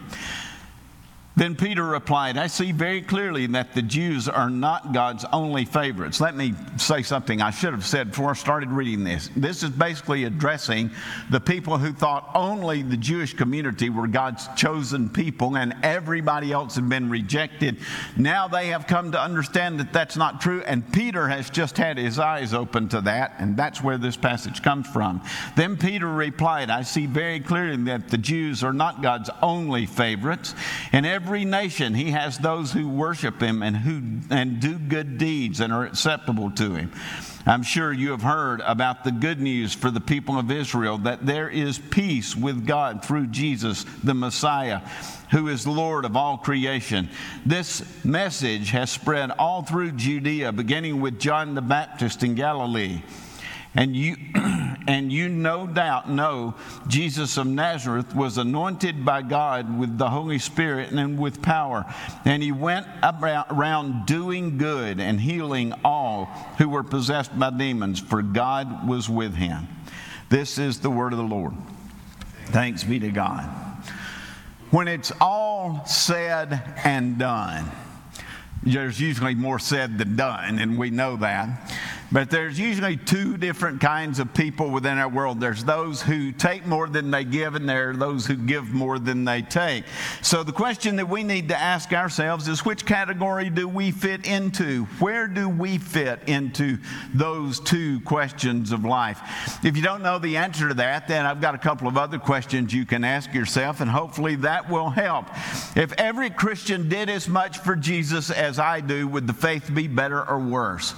Then 1.40 1.56
Peter 1.56 1.86
replied, 1.86 2.38
I 2.38 2.48
see 2.48 2.74
very 2.74 3.02
clearly 3.02 3.48
that 3.48 3.74
the 3.74 3.82
Jews 3.82 4.28
are 4.28 4.50
not 4.50 4.92
God's 4.92 5.24
only 5.32 5.64
favorites. 5.64 6.20
Let 6.20 6.36
me 6.36 6.54
say 6.76 7.02
something 7.02 7.42
I 7.42 7.50
should 7.50 7.72
have 7.72 7.86
said 7.86 8.10
before 8.10 8.32
I 8.32 8.34
started 8.34 8.70
reading 8.70 9.06
this. 9.06 9.30
This 9.38 9.64
is 9.64 9.70
basically 9.70 10.26
addressing 10.26 10.92
the 11.32 11.40
people 11.40 11.78
who 11.78 11.94
thought 11.94 12.30
only 12.36 12.82
the 12.82 12.98
Jewish 12.98 13.34
community 13.34 13.90
were 13.90 14.06
God's 14.08 14.50
chosen 14.58 15.08
people 15.08 15.56
and 15.56 15.78
everybody 15.82 16.52
else 16.52 16.76
had 16.76 16.90
been 16.90 17.10
rejected. 17.10 17.78
Now 18.18 18.50
they 18.50 18.68
have 18.68 18.86
come 18.86 19.14
to 19.14 19.22
understand 19.22 19.80
that 19.80 19.94
that's 19.94 20.18
not 20.18 20.42
true, 20.42 20.62
and 20.64 20.92
Peter 20.92 21.30
has 21.30 21.50
just 21.50 21.78
had 21.78 21.98
his 21.98 22.20
eyes 22.20 22.54
open 22.54 22.90
to 22.90 23.00
that, 23.02 23.36
and 23.40 23.56
that's 23.56 23.82
where 23.82 23.98
this 23.98 24.18
passage 24.18 24.62
comes 24.62 24.88
from. 24.88 25.22
Then 25.56 25.78
Peter 25.78 26.10
replied, 26.10 26.70
I 26.70 26.82
see 26.82 27.06
very 27.06 27.40
clearly 27.40 27.78
that 27.84 28.10
the 28.10 28.18
Jews 28.18 28.62
are 28.62 28.74
not 28.74 29.02
God's 29.02 29.30
only 29.42 29.86
favorites, 29.86 30.54
and 30.92 31.06
every 31.06 31.29
every 31.30 31.46
nation 31.46 31.94
he 31.94 32.10
has 32.10 32.40
those 32.40 32.72
who 32.72 32.90
worship 32.90 33.40
him 33.40 33.62
and 33.62 33.78
who 33.78 34.02
and 34.34 34.60
do 34.60 34.80
good 34.80 35.20
deeds 35.20 35.60
and 35.60 35.72
are 35.72 35.86
acceptable 35.86 36.50
to 36.50 36.74
him. 36.74 36.92
I'm 37.46 37.62
sure 37.62 37.94
you 37.94 38.10
have 38.10 38.24
heard 38.24 38.62
about 38.62 39.04
the 39.04 39.12
good 39.12 39.40
news 39.40 39.76
for 39.76 39.92
the 39.92 40.02
people 40.02 40.40
of 40.40 40.50
Israel 40.50 40.98
that 40.98 41.28
there 41.28 41.48
is 41.48 41.78
peace 41.78 42.36
with 42.36 42.66
God 42.66 43.06
through 43.06 43.28
Jesus 43.28 43.86
the 44.04 44.16
Messiah, 44.16 44.80
who 45.30 45.50
is 45.50 45.68
Lord 45.68 46.04
of 46.04 46.16
all 46.16 46.36
creation. 46.36 47.08
This 47.46 47.84
message 48.04 48.72
has 48.72 48.90
spread 48.90 49.30
all 49.30 49.62
through 49.62 49.92
Judea, 49.92 50.52
beginning 50.52 51.00
with 51.00 51.20
John 51.20 51.54
the 51.54 51.62
Baptist 51.62 52.24
in 52.24 52.34
Galilee. 52.34 53.04
And 53.76 53.96
you, 53.96 54.16
and 54.90 55.12
you 55.12 55.30
no 55.30 55.68
doubt 55.68 56.10
know 56.10 56.56
Jesus 56.88 57.38
of 57.38 57.46
Nazareth 57.46 58.16
was 58.16 58.40
anointed 58.40 59.06
by 59.06 59.22
God 59.22 59.78
with 59.78 60.00
the 60.00 60.10
Holy 60.10 60.40
Spirit 60.40 60.90
and 60.90 61.20
with 61.20 61.44
power. 61.44 61.86
And 62.26 62.42
he 62.42 62.52
went 62.52 62.88
around 63.04 64.08
doing 64.08 64.58
good 64.58 65.00
and 65.00 65.22
healing 65.22 65.76
all 65.86 66.26
who 66.58 66.70
were 66.70 66.82
possessed 66.82 67.38
by 67.38 67.52
demons, 67.52 68.00
for 68.00 68.24
God 68.24 68.90
was 68.90 69.08
with 69.08 69.36
him. 69.36 69.68
This 70.30 70.58
is 70.58 70.80
the 70.80 70.90
word 70.90 71.14
of 71.14 71.20
the 71.20 71.24
Lord. 71.24 71.54
Thanks 72.48 72.84
be 72.84 72.98
to 72.98 73.12
God. 73.12 73.46
When 74.72 74.88
it's 74.88 75.12
all 75.22 75.86
said 75.86 76.64
and 76.84 77.20
done, 77.20 77.70
there's 78.64 79.00
usually 79.00 79.36
more 79.36 79.60
said 79.60 80.00
than 80.00 80.16
done, 80.16 80.58
and 80.58 80.80
we 80.80 80.90
know 80.90 81.16
that. 81.18 81.76
But 82.12 82.32
there's 82.32 82.60
usually 82.60 82.98
two 82.98 83.38
different 83.38 83.82
kinds 83.82 84.20
of 84.20 84.34
people 84.34 84.72
within 84.72 84.98
our 84.98 85.10
world. 85.10 85.40
There's 85.40 85.64
those 85.64 86.02
who 86.02 86.32
take 86.32 86.66
more 86.66 86.88
than 86.88 87.12
they 87.12 87.24
give, 87.24 87.54
and 87.54 87.70
there 87.70 87.92
are 87.92 87.96
those 87.96 88.26
who 88.26 88.36
give 88.36 88.74
more 88.74 88.98
than 88.98 89.26
they 89.26 89.44
take. 89.44 89.84
So 90.24 90.44
the 90.44 90.52
question 90.52 90.96
that 90.96 91.08
we 91.08 91.24
need 91.24 91.50
to 91.50 91.60
ask 91.60 91.94
ourselves 91.94 92.48
is 92.48 92.66
which 92.66 92.86
category 92.86 93.52
do 93.52 93.68
we 93.68 93.92
fit 93.92 94.26
into? 94.26 94.86
Where 95.00 95.28
do 95.28 95.48
we 95.48 95.78
fit 95.78 96.20
into 96.28 96.80
those 97.14 97.60
two 97.60 98.00
questions 98.02 98.72
of 98.72 98.86
life? 98.86 99.22
If 99.64 99.78
you 99.78 99.84
don't 99.84 100.02
know 100.02 100.18
the 100.18 100.38
answer 100.38 100.70
to 100.70 100.74
that, 100.76 101.08
then 101.08 101.28
I've 101.28 101.42
got 101.42 101.54
a 101.54 101.60
couple 101.60 101.88
of 101.88 101.98
other 101.98 102.18
questions 102.18 102.74
you 102.74 102.86
can 102.86 103.04
ask 103.04 103.34
yourself, 103.36 103.82
and 103.82 103.90
hopefully 103.90 104.36
that 104.38 104.68
will 104.68 104.90
help. 104.90 105.28
If 105.76 105.94
every 105.94 106.32
Christian 106.32 106.90
did 106.90 107.10
as 107.10 107.28
much 107.28 107.60
for 107.60 107.76
Jesus 107.76 108.32
as 108.32 108.58
I 108.58 108.82
do, 108.82 109.08
would 109.08 109.28
the 109.28 109.34
faith 109.34 109.70
be 109.74 109.88
better 109.88 110.28
or 110.28 110.40
worse? 110.40 110.96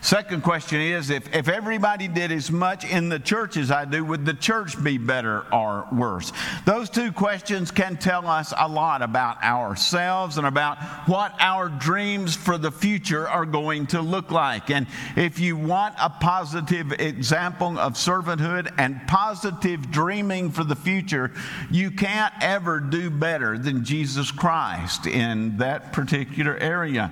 Second 0.00 0.42
question 0.42 0.80
is 0.80 1.10
if, 1.10 1.34
if 1.34 1.48
everybody 1.48 2.08
did 2.08 2.30
as 2.30 2.50
much 2.50 2.84
in 2.84 3.08
the 3.08 3.18
church 3.18 3.56
as 3.56 3.70
I 3.70 3.84
do, 3.84 4.04
would 4.04 4.24
the 4.24 4.34
church 4.34 4.82
be 4.82 4.96
better 4.96 5.44
or 5.52 5.86
worse? 5.92 6.32
Those 6.64 6.88
two 6.88 7.12
questions 7.12 7.70
can 7.70 7.96
tell 7.96 8.26
us 8.26 8.52
a 8.56 8.68
lot 8.68 9.02
about 9.02 9.42
ourselves 9.42 10.38
and 10.38 10.46
about 10.46 10.78
what 11.08 11.34
our 11.40 11.68
dreams 11.68 12.36
for 12.36 12.58
the 12.58 12.70
future 12.70 13.28
are 13.28 13.44
going 13.44 13.86
to 13.88 14.00
look 14.00 14.30
like. 14.30 14.70
And 14.70 14.86
if 15.16 15.40
you 15.40 15.56
want 15.56 15.94
a 16.00 16.10
positive 16.10 16.92
example 16.92 17.78
of 17.78 17.94
servanthood 17.94 18.72
and 18.78 19.00
positive 19.08 19.90
dreaming 19.90 20.50
for 20.50 20.64
the 20.64 20.76
future, 20.76 21.32
you 21.70 21.90
can't 21.90 22.32
ever 22.40 22.78
do 22.80 23.10
better 23.10 23.58
than 23.58 23.84
Jesus 23.84 24.30
Christ 24.30 25.06
in 25.06 25.58
that 25.58 25.92
particular 25.92 26.56
area. 26.56 27.10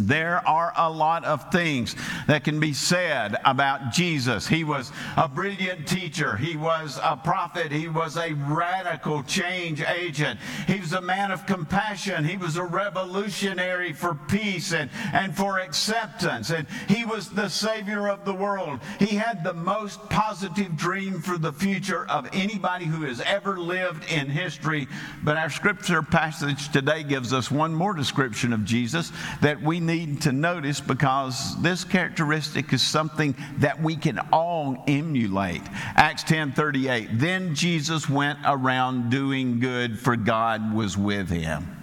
There 0.00 0.40
are 0.48 0.72
a 0.74 0.90
lot 0.90 1.24
of 1.26 1.52
things 1.52 1.94
that 2.26 2.44
can 2.44 2.58
be 2.58 2.72
said 2.72 3.36
about 3.44 3.92
Jesus. 3.92 4.48
He 4.48 4.64
was 4.64 4.90
a 5.18 5.28
brilliant 5.28 5.86
teacher. 5.86 6.34
He 6.34 6.56
was 6.56 6.98
a 7.02 7.14
prophet. 7.14 7.70
He 7.70 7.88
was 7.88 8.16
a 8.16 8.32
radical 8.32 9.22
change 9.22 9.82
agent. 9.82 10.40
He 10.66 10.80
was 10.80 10.94
a 10.94 11.02
man 11.02 11.30
of 11.30 11.44
compassion. 11.44 12.24
He 12.24 12.38
was 12.38 12.56
a 12.56 12.64
revolutionary 12.64 13.92
for 13.92 14.14
peace 14.14 14.72
and, 14.72 14.88
and 15.12 15.36
for 15.36 15.58
acceptance. 15.58 16.48
And 16.48 16.66
he 16.88 17.04
was 17.04 17.28
the 17.28 17.50
Savior 17.50 18.08
of 18.08 18.24
the 18.24 18.34
world. 18.34 18.80
He 18.98 19.16
had 19.16 19.44
the 19.44 19.52
most 19.52 20.00
positive 20.08 20.74
dream 20.74 21.20
for 21.20 21.36
the 21.36 21.52
future 21.52 22.06
of 22.08 22.26
anybody 22.32 22.86
who 22.86 23.04
has 23.04 23.20
ever 23.20 23.60
lived 23.60 24.10
in 24.10 24.30
history. 24.30 24.88
But 25.22 25.36
our 25.36 25.50
scripture 25.50 26.02
passage 26.02 26.72
today 26.72 27.02
gives 27.02 27.34
us 27.34 27.50
one 27.50 27.74
more 27.74 27.92
description 27.92 28.54
of 28.54 28.64
Jesus 28.64 29.12
that 29.42 29.60
we 29.60 29.81
need 29.86 30.22
to 30.22 30.32
notice 30.32 30.80
because 30.80 31.60
this 31.62 31.84
characteristic 31.84 32.72
is 32.72 32.82
something 32.82 33.36
that 33.58 33.82
we 33.82 33.96
can 33.96 34.18
all 34.32 34.84
emulate. 34.86 35.62
Acts 35.96 36.24
10:38. 36.24 37.18
Then 37.18 37.54
Jesus 37.54 38.08
went 38.08 38.38
around 38.44 39.10
doing 39.10 39.60
good 39.60 39.98
for 39.98 40.16
God 40.16 40.72
was 40.72 40.96
with 40.96 41.28
him. 41.28 41.81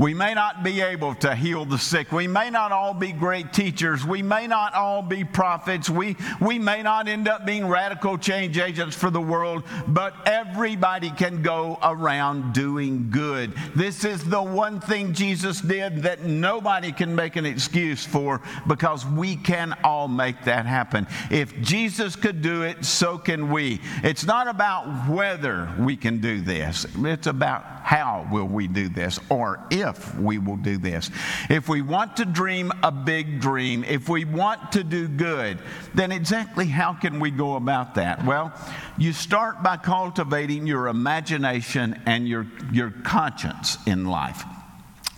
We 0.00 0.14
may 0.14 0.32
not 0.32 0.62
be 0.62 0.80
able 0.80 1.14
to 1.16 1.34
heal 1.34 1.66
the 1.66 1.76
sick. 1.76 2.10
We 2.10 2.26
may 2.26 2.48
not 2.48 2.72
all 2.72 2.94
be 2.94 3.12
great 3.12 3.52
teachers. 3.52 4.02
We 4.02 4.22
may 4.22 4.46
not 4.46 4.72
all 4.72 5.02
be 5.02 5.24
prophets. 5.24 5.90
We, 5.90 6.16
we 6.40 6.58
may 6.58 6.82
not 6.82 7.06
end 7.06 7.28
up 7.28 7.44
being 7.44 7.68
radical 7.68 8.16
change 8.16 8.56
agents 8.56 8.96
for 8.96 9.10
the 9.10 9.20
world, 9.20 9.62
but 9.86 10.14
everybody 10.24 11.10
can 11.10 11.42
go 11.42 11.78
around 11.82 12.54
doing 12.54 13.10
good. 13.10 13.52
This 13.76 14.06
is 14.06 14.24
the 14.24 14.42
one 14.42 14.80
thing 14.80 15.12
Jesus 15.12 15.60
did 15.60 15.98
that 16.04 16.24
nobody 16.24 16.92
can 16.92 17.14
make 17.14 17.36
an 17.36 17.44
excuse 17.44 18.02
for 18.02 18.40
because 18.66 19.04
we 19.04 19.36
can 19.36 19.76
all 19.84 20.08
make 20.08 20.44
that 20.44 20.64
happen. 20.64 21.06
If 21.30 21.60
Jesus 21.60 22.16
could 22.16 22.40
do 22.40 22.62
it, 22.62 22.86
so 22.86 23.18
can 23.18 23.50
we. 23.50 23.82
It's 24.02 24.24
not 24.24 24.48
about 24.48 25.10
whether 25.10 25.70
we 25.78 25.94
can 25.94 26.22
do 26.22 26.40
this, 26.40 26.86
it's 27.00 27.26
about 27.26 27.64
how 27.82 28.26
will 28.32 28.46
we 28.46 28.66
do 28.66 28.88
this 28.88 29.18
or 29.28 29.60
if 29.70 29.89
we 30.18 30.38
will 30.38 30.56
do 30.56 30.78
this. 30.78 31.10
If 31.48 31.68
we 31.68 31.82
want 31.82 32.16
to 32.18 32.24
dream 32.24 32.72
a 32.82 32.92
big 32.92 33.40
dream, 33.40 33.84
if 33.84 34.08
we 34.08 34.24
want 34.24 34.72
to 34.72 34.84
do 34.84 35.08
good, 35.08 35.58
then 35.94 36.12
exactly 36.12 36.66
how 36.66 36.92
can 36.94 37.20
we 37.20 37.30
go 37.30 37.56
about 37.56 37.94
that? 37.94 38.24
Well, 38.24 38.52
you 38.98 39.12
start 39.12 39.62
by 39.62 39.76
cultivating 39.76 40.66
your 40.66 40.88
imagination 40.88 42.00
and 42.06 42.28
your, 42.28 42.46
your 42.72 42.90
conscience 42.90 43.78
in 43.86 44.04
life. 44.04 44.44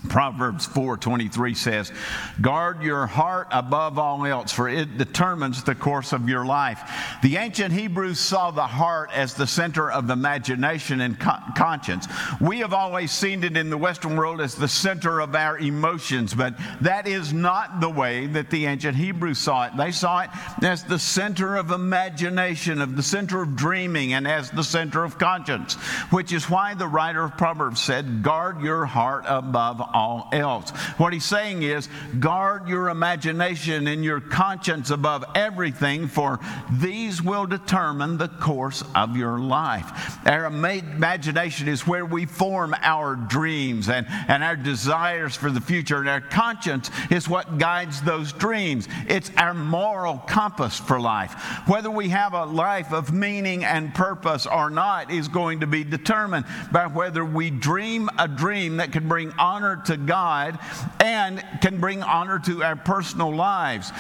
Proverbs 0.09 0.67
4:23 0.67 1.55
says, 1.55 1.93
"Guard 2.41 2.83
your 2.83 3.07
heart 3.07 3.49
above 3.51 3.99
all 3.99 4.27
else, 4.27 4.53
for 4.53 4.69
it 4.69 4.99
determines 4.99 5.63
the 5.63 5.75
course 5.75 6.13
of 6.13 6.29
your 6.29 6.45
life." 6.45 6.81
The 7.23 7.37
ancient 7.37 7.73
Hebrews 7.73 8.19
saw 8.19 8.51
the 8.51 8.67
heart 8.67 9.11
as 9.15 9.35
the 9.35 9.47
center 9.47 9.91
of 9.91 10.11
imagination 10.11 11.01
and 11.01 11.19
conscience. 11.19 12.09
We 12.41 12.59
have 12.59 12.73
always 12.73 13.11
seen 13.13 13.45
it 13.45 13.57
in 13.57 13.71
the 13.71 13.79
Western 13.79 14.17
world 14.17 14.41
as 14.41 14.55
the 14.55 14.69
center 14.69 15.21
of 15.21 15.37
our 15.37 15.59
emotions, 15.59 16.35
but 16.35 16.55
that 16.81 17.07
is 17.07 17.33
not 17.33 17.81
the 17.81 17.91
way 17.91 18.27
that 18.27 18.51
the 18.51 18.67
ancient 18.67 18.97
Hebrews 18.97 19.39
saw 19.39 19.65
it. 19.65 19.77
They 19.77 19.93
saw 19.93 20.21
it 20.21 20.31
as 20.63 20.83
the 20.85 20.99
center 20.99 21.57
of 21.57 21.71
imagination, 21.71 22.83
of 22.83 22.97
the 22.97 23.03
center 23.03 23.43
of 23.43 23.57
dreaming, 23.57 24.13
and 24.13 24.27
as 24.27 24.51
the 24.51 24.65
center 24.65 25.05
of 25.05 25.19
conscience, 25.19 25.75
which 26.11 26.33
is 26.33 26.51
why 26.51 26.75
the 26.75 26.89
writer 26.89 27.23
of 27.23 27.37
Proverbs 27.37 27.81
said, 27.81 28.23
"Guard 28.23 28.61
your 28.61 28.85
heart 28.85 29.25
above 29.29 29.81
all 29.93 30.29
else. 30.33 30.71
What 30.99 31.13
he's 31.13 31.25
saying 31.25 31.63
is 31.63 31.89
guard 32.19 32.69
your 32.69 32.89
imagination 32.89 33.87
and 33.87 34.05
your 34.05 34.21
conscience 34.21 34.91
above 34.91 35.25
everything, 35.35 36.09
for 36.09 36.41
these 36.71 37.23
will 37.23 37.47
determine 37.47 38.19
the 38.19 38.29
course 38.29 38.83
of 38.95 39.17
your 39.17 39.39
life. 39.39 40.19
Our 40.27 40.47
imagination 40.47 41.69
is 41.69 41.87
where 41.87 42.05
we 42.05 42.27
form 42.27 42.75
our 42.83 43.17
dreams 43.17 43.89
and, 43.89 44.07
and 44.29 44.43
our 44.43 44.57
desires 44.57 45.37
for 45.37 45.51
the 45.51 45.61
future, 45.61 45.99
and 45.99 46.09
our 46.09 46.21
conscience 46.21 46.91
is 47.11 47.29
what 47.29 47.59
guides 47.59 48.03
those 48.03 48.33
dreams. 48.33 48.89
It's 49.09 49.31
our 49.37 49.55
moral 49.55 50.19
compass 50.19 50.79
for 50.79 51.01
life. 51.01 51.35
Whether 51.67 51.91
we 51.91 52.09
have 52.11 52.35
a 52.35 52.45
life 52.45 52.93
of 52.93 53.13
meaning 53.13 53.65
and 53.65 53.95
purpose 53.95 54.47
or 54.47 54.71
not 54.71 55.11
is 55.11 55.29
going 55.29 55.61
to 55.61 55.67
be 55.67 55.85
determined 55.85 56.47
by 56.71 56.87
whether 56.87 57.25
we 57.25 57.51
dream 57.51 58.09
a 58.19 58.29
dream 58.29 58.79
that 58.79 58.93
can 58.93 59.09
bring 59.09 59.33
honor 59.39 59.82
to 59.87 59.97
God 59.97 60.59
and 61.01 61.45
can 61.61 61.81
bring 61.81 62.03
honor 62.03 62.39
to 62.41 62.63
our 62.63 62.77
personal 62.77 63.35
lives. 63.35 63.91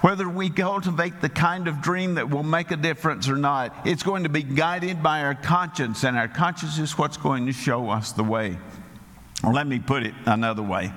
Whether 0.00 0.28
we 0.28 0.48
cultivate 0.48 1.20
the 1.20 1.28
kind 1.28 1.68
of 1.68 1.82
dream 1.82 2.14
that 2.14 2.30
will 2.30 2.42
make 2.42 2.70
a 2.70 2.76
difference 2.76 3.28
or 3.28 3.36
not, 3.36 3.86
it's 3.86 4.02
going 4.02 4.22
to 4.22 4.30
be 4.30 4.42
guided 4.42 5.02
by 5.02 5.22
our 5.22 5.34
conscience, 5.34 6.04
and 6.04 6.16
our 6.16 6.28
conscience 6.28 6.78
is 6.78 6.96
what's 6.96 7.18
going 7.18 7.46
to 7.46 7.52
show 7.52 7.90
us 7.90 8.12
the 8.12 8.24
way. 8.24 8.56
Or 9.44 9.52
let 9.52 9.66
me 9.66 9.78
put 9.78 10.02
it 10.04 10.14
another 10.24 10.62
way. 10.62 10.92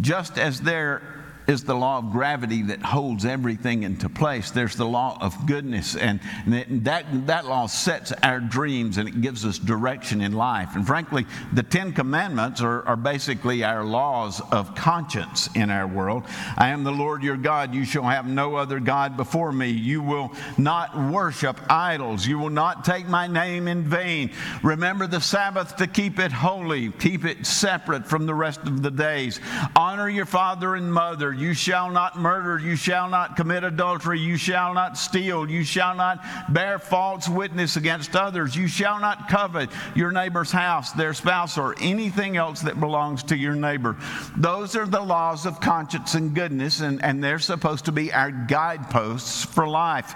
Just 0.00 0.38
as 0.38 0.60
there 0.60 1.17
is 1.48 1.64
the 1.64 1.74
law 1.74 1.96
of 1.98 2.12
gravity 2.12 2.60
that 2.60 2.82
holds 2.82 3.24
everything 3.24 3.82
into 3.82 4.08
place. 4.08 4.50
There's 4.50 4.76
the 4.76 4.84
law 4.84 5.16
of 5.20 5.46
goodness, 5.46 5.96
and 5.96 6.20
that, 6.46 7.06
that 7.26 7.46
law 7.46 7.66
sets 7.66 8.12
our 8.22 8.38
dreams 8.38 8.98
and 8.98 9.08
it 9.08 9.22
gives 9.22 9.46
us 9.46 9.58
direction 9.58 10.20
in 10.20 10.32
life. 10.32 10.76
And 10.76 10.86
frankly, 10.86 11.24
the 11.54 11.62
Ten 11.62 11.92
Commandments 11.92 12.60
are, 12.60 12.86
are 12.86 12.96
basically 12.96 13.64
our 13.64 13.82
laws 13.82 14.42
of 14.52 14.74
conscience 14.74 15.48
in 15.54 15.70
our 15.70 15.86
world. 15.86 16.24
I 16.58 16.68
am 16.68 16.84
the 16.84 16.92
Lord 16.92 17.22
your 17.22 17.38
God. 17.38 17.74
You 17.74 17.86
shall 17.86 18.02
have 18.02 18.26
no 18.26 18.56
other 18.56 18.78
God 18.78 19.16
before 19.16 19.50
me. 19.50 19.70
You 19.70 20.02
will 20.02 20.30
not 20.58 20.94
worship 21.10 21.58
idols. 21.70 22.26
You 22.26 22.38
will 22.38 22.50
not 22.50 22.84
take 22.84 23.08
my 23.08 23.26
name 23.26 23.68
in 23.68 23.84
vain. 23.84 24.32
Remember 24.62 25.06
the 25.06 25.20
Sabbath 25.20 25.76
to 25.76 25.86
keep 25.86 26.18
it 26.18 26.30
holy, 26.30 26.90
keep 26.90 27.24
it 27.24 27.46
separate 27.46 28.06
from 28.06 28.26
the 28.26 28.34
rest 28.34 28.60
of 28.64 28.82
the 28.82 28.90
days. 28.90 29.40
Honor 29.74 30.10
your 30.10 30.26
father 30.26 30.74
and 30.74 30.92
mother. 30.92 31.37
You 31.38 31.54
shall 31.54 31.90
not 31.90 32.18
murder. 32.18 32.58
You 32.58 32.76
shall 32.76 33.08
not 33.08 33.36
commit 33.36 33.64
adultery. 33.64 34.20
You 34.20 34.36
shall 34.36 34.74
not 34.74 34.98
steal. 34.98 35.48
You 35.48 35.64
shall 35.64 35.94
not 35.94 36.24
bear 36.52 36.78
false 36.78 37.28
witness 37.28 37.76
against 37.76 38.16
others. 38.16 38.56
You 38.56 38.68
shall 38.68 39.00
not 39.00 39.28
covet 39.28 39.70
your 39.94 40.10
neighbor's 40.10 40.50
house, 40.50 40.92
their 40.92 41.14
spouse, 41.14 41.56
or 41.58 41.74
anything 41.80 42.36
else 42.36 42.60
that 42.62 42.80
belongs 42.80 43.22
to 43.24 43.36
your 43.36 43.54
neighbor. 43.54 43.96
Those 44.36 44.76
are 44.76 44.86
the 44.86 45.00
laws 45.00 45.46
of 45.46 45.60
conscience 45.60 46.14
and 46.14 46.34
goodness, 46.34 46.80
and, 46.80 47.02
and 47.02 47.22
they're 47.22 47.38
supposed 47.38 47.84
to 47.86 47.92
be 47.92 48.12
our 48.12 48.30
guideposts 48.30 49.44
for 49.44 49.66
life. 49.66 50.14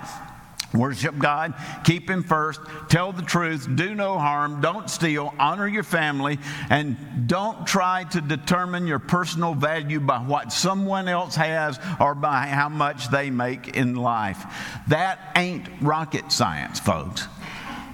Worship 0.74 1.18
God, 1.18 1.54
keep 1.84 2.08
Him 2.08 2.22
first, 2.22 2.60
tell 2.88 3.12
the 3.12 3.22
truth, 3.22 3.68
do 3.74 3.94
no 3.94 4.18
harm, 4.18 4.60
don't 4.60 4.88
steal, 4.88 5.34
honor 5.38 5.68
your 5.68 5.82
family, 5.82 6.38
and 6.70 7.26
don't 7.26 7.66
try 7.66 8.04
to 8.04 8.20
determine 8.20 8.86
your 8.86 8.98
personal 8.98 9.54
value 9.54 10.00
by 10.00 10.18
what 10.18 10.52
someone 10.52 11.08
else 11.08 11.34
has 11.34 11.78
or 12.00 12.14
by 12.14 12.46
how 12.46 12.68
much 12.68 13.10
they 13.10 13.30
make 13.30 13.76
in 13.76 13.94
life. 13.94 14.44
That 14.88 15.18
ain't 15.36 15.68
rocket 15.80 16.32
science, 16.32 16.80
folks. 16.80 17.28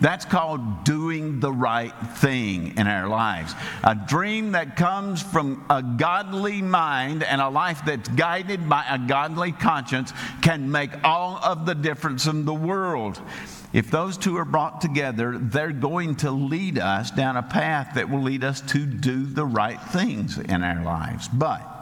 That's 0.01 0.25
called 0.25 0.85
doing 0.85 1.41
the 1.41 1.53
right 1.53 1.93
thing 2.17 2.77
in 2.77 2.87
our 2.87 3.09
lives. 3.09 3.55
A 3.83 3.95
dream 3.95 4.53
that 4.53 4.77
comes 4.77 5.23
from 5.23 5.65
a 5.69 5.83
godly 5.83 6.63
mind 6.63 7.23
and 7.23 7.41
a 7.41 7.49
life 7.49 7.83
that's 7.85 8.09
guided 8.11 8.69
by 8.69 8.85
a 8.89 8.99
godly 8.99 9.53
conscience 9.53 10.13
can 10.41 10.71
make 10.71 10.91
all 11.05 11.39
of 11.43 11.67
the 11.67 11.75
difference 11.75 12.27
in 12.27 12.45
the 12.45 12.55
world. 12.55 13.21
If 13.73 13.91
those 13.91 14.17
two 14.17 14.37
are 14.39 14.45
brought 14.45 14.81
together, 14.81 15.37
they're 15.37 15.73
going 15.73 16.17
to 16.17 16.31
lead 16.31 16.79
us 16.79 17.11
down 17.11 17.37
a 17.37 17.43
path 17.43 17.95
that 17.95 18.09
will 18.09 18.23
lead 18.23 18.45
us 18.45 18.61
to 18.63 18.87
do 18.87 19.27
the 19.27 19.45
right 19.45 19.81
things 19.81 20.39
in 20.39 20.63
our 20.63 20.83
lives. 20.83 21.29
But 21.29 21.78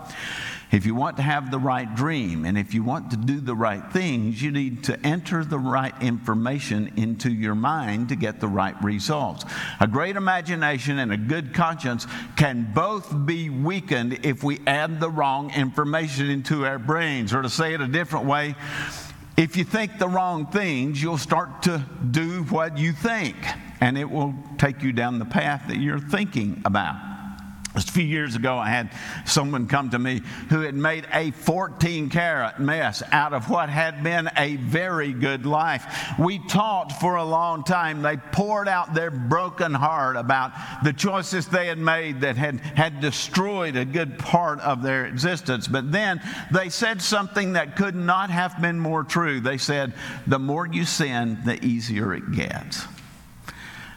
if 0.72 0.84
you 0.84 0.94
want 0.94 1.16
to 1.16 1.22
have 1.22 1.50
the 1.50 1.58
right 1.58 1.94
dream 1.94 2.44
and 2.44 2.58
if 2.58 2.74
you 2.74 2.82
want 2.82 3.10
to 3.10 3.16
do 3.16 3.40
the 3.40 3.54
right 3.54 3.82
things, 3.92 4.42
you 4.42 4.50
need 4.50 4.84
to 4.84 5.06
enter 5.06 5.44
the 5.44 5.58
right 5.58 5.94
information 6.02 6.92
into 6.96 7.30
your 7.30 7.54
mind 7.54 8.08
to 8.08 8.16
get 8.16 8.40
the 8.40 8.48
right 8.48 8.74
results. 8.82 9.44
A 9.80 9.86
great 9.86 10.16
imagination 10.16 10.98
and 10.98 11.12
a 11.12 11.16
good 11.16 11.54
conscience 11.54 12.06
can 12.36 12.72
both 12.74 13.14
be 13.26 13.48
weakened 13.48 14.24
if 14.24 14.42
we 14.42 14.60
add 14.66 15.00
the 15.00 15.10
wrong 15.10 15.52
information 15.54 16.28
into 16.30 16.66
our 16.66 16.78
brains. 16.78 17.32
Or 17.32 17.42
to 17.42 17.50
say 17.50 17.74
it 17.74 17.80
a 17.80 17.88
different 17.88 18.26
way, 18.26 18.56
if 19.36 19.56
you 19.56 19.64
think 19.64 19.98
the 19.98 20.08
wrong 20.08 20.46
things, 20.46 21.00
you'll 21.00 21.18
start 21.18 21.62
to 21.64 21.84
do 22.10 22.42
what 22.44 22.78
you 22.78 22.92
think, 22.92 23.36
and 23.80 23.98
it 23.98 24.10
will 24.10 24.34
take 24.58 24.82
you 24.82 24.92
down 24.92 25.18
the 25.18 25.26
path 25.26 25.64
that 25.68 25.76
you're 25.76 26.00
thinking 26.00 26.62
about. 26.64 27.15
A 27.76 27.80
few 27.82 28.04
years 28.04 28.36
ago, 28.36 28.56
I 28.56 28.70
had 28.70 28.90
someone 29.26 29.66
come 29.66 29.90
to 29.90 29.98
me 29.98 30.22
who 30.48 30.62
had 30.62 30.74
made 30.74 31.06
a 31.12 31.30
14 31.32 32.08
carat 32.08 32.58
mess 32.58 33.02
out 33.12 33.34
of 33.34 33.50
what 33.50 33.68
had 33.68 34.02
been 34.02 34.30
a 34.34 34.56
very 34.56 35.12
good 35.12 35.44
life. 35.44 35.84
We 36.18 36.38
talked 36.38 36.92
for 36.92 37.16
a 37.16 37.24
long 37.24 37.64
time. 37.64 38.00
They 38.00 38.16
poured 38.16 38.66
out 38.66 38.94
their 38.94 39.10
broken 39.10 39.74
heart 39.74 40.16
about 40.16 40.52
the 40.84 40.94
choices 40.94 41.48
they 41.48 41.66
had 41.66 41.78
made 41.78 42.22
that 42.22 42.38
had, 42.38 42.60
had 42.60 43.02
destroyed 43.02 43.76
a 43.76 43.84
good 43.84 44.18
part 44.18 44.58
of 44.60 44.82
their 44.82 45.04
existence. 45.04 45.68
But 45.68 45.92
then 45.92 46.22
they 46.50 46.70
said 46.70 47.02
something 47.02 47.52
that 47.52 47.76
could 47.76 47.94
not 47.94 48.30
have 48.30 48.58
been 48.58 48.80
more 48.80 49.04
true. 49.04 49.40
They 49.40 49.58
said, 49.58 49.92
The 50.26 50.38
more 50.38 50.66
you 50.66 50.86
sin, 50.86 51.40
the 51.44 51.62
easier 51.62 52.14
it 52.14 52.32
gets. 52.32 52.86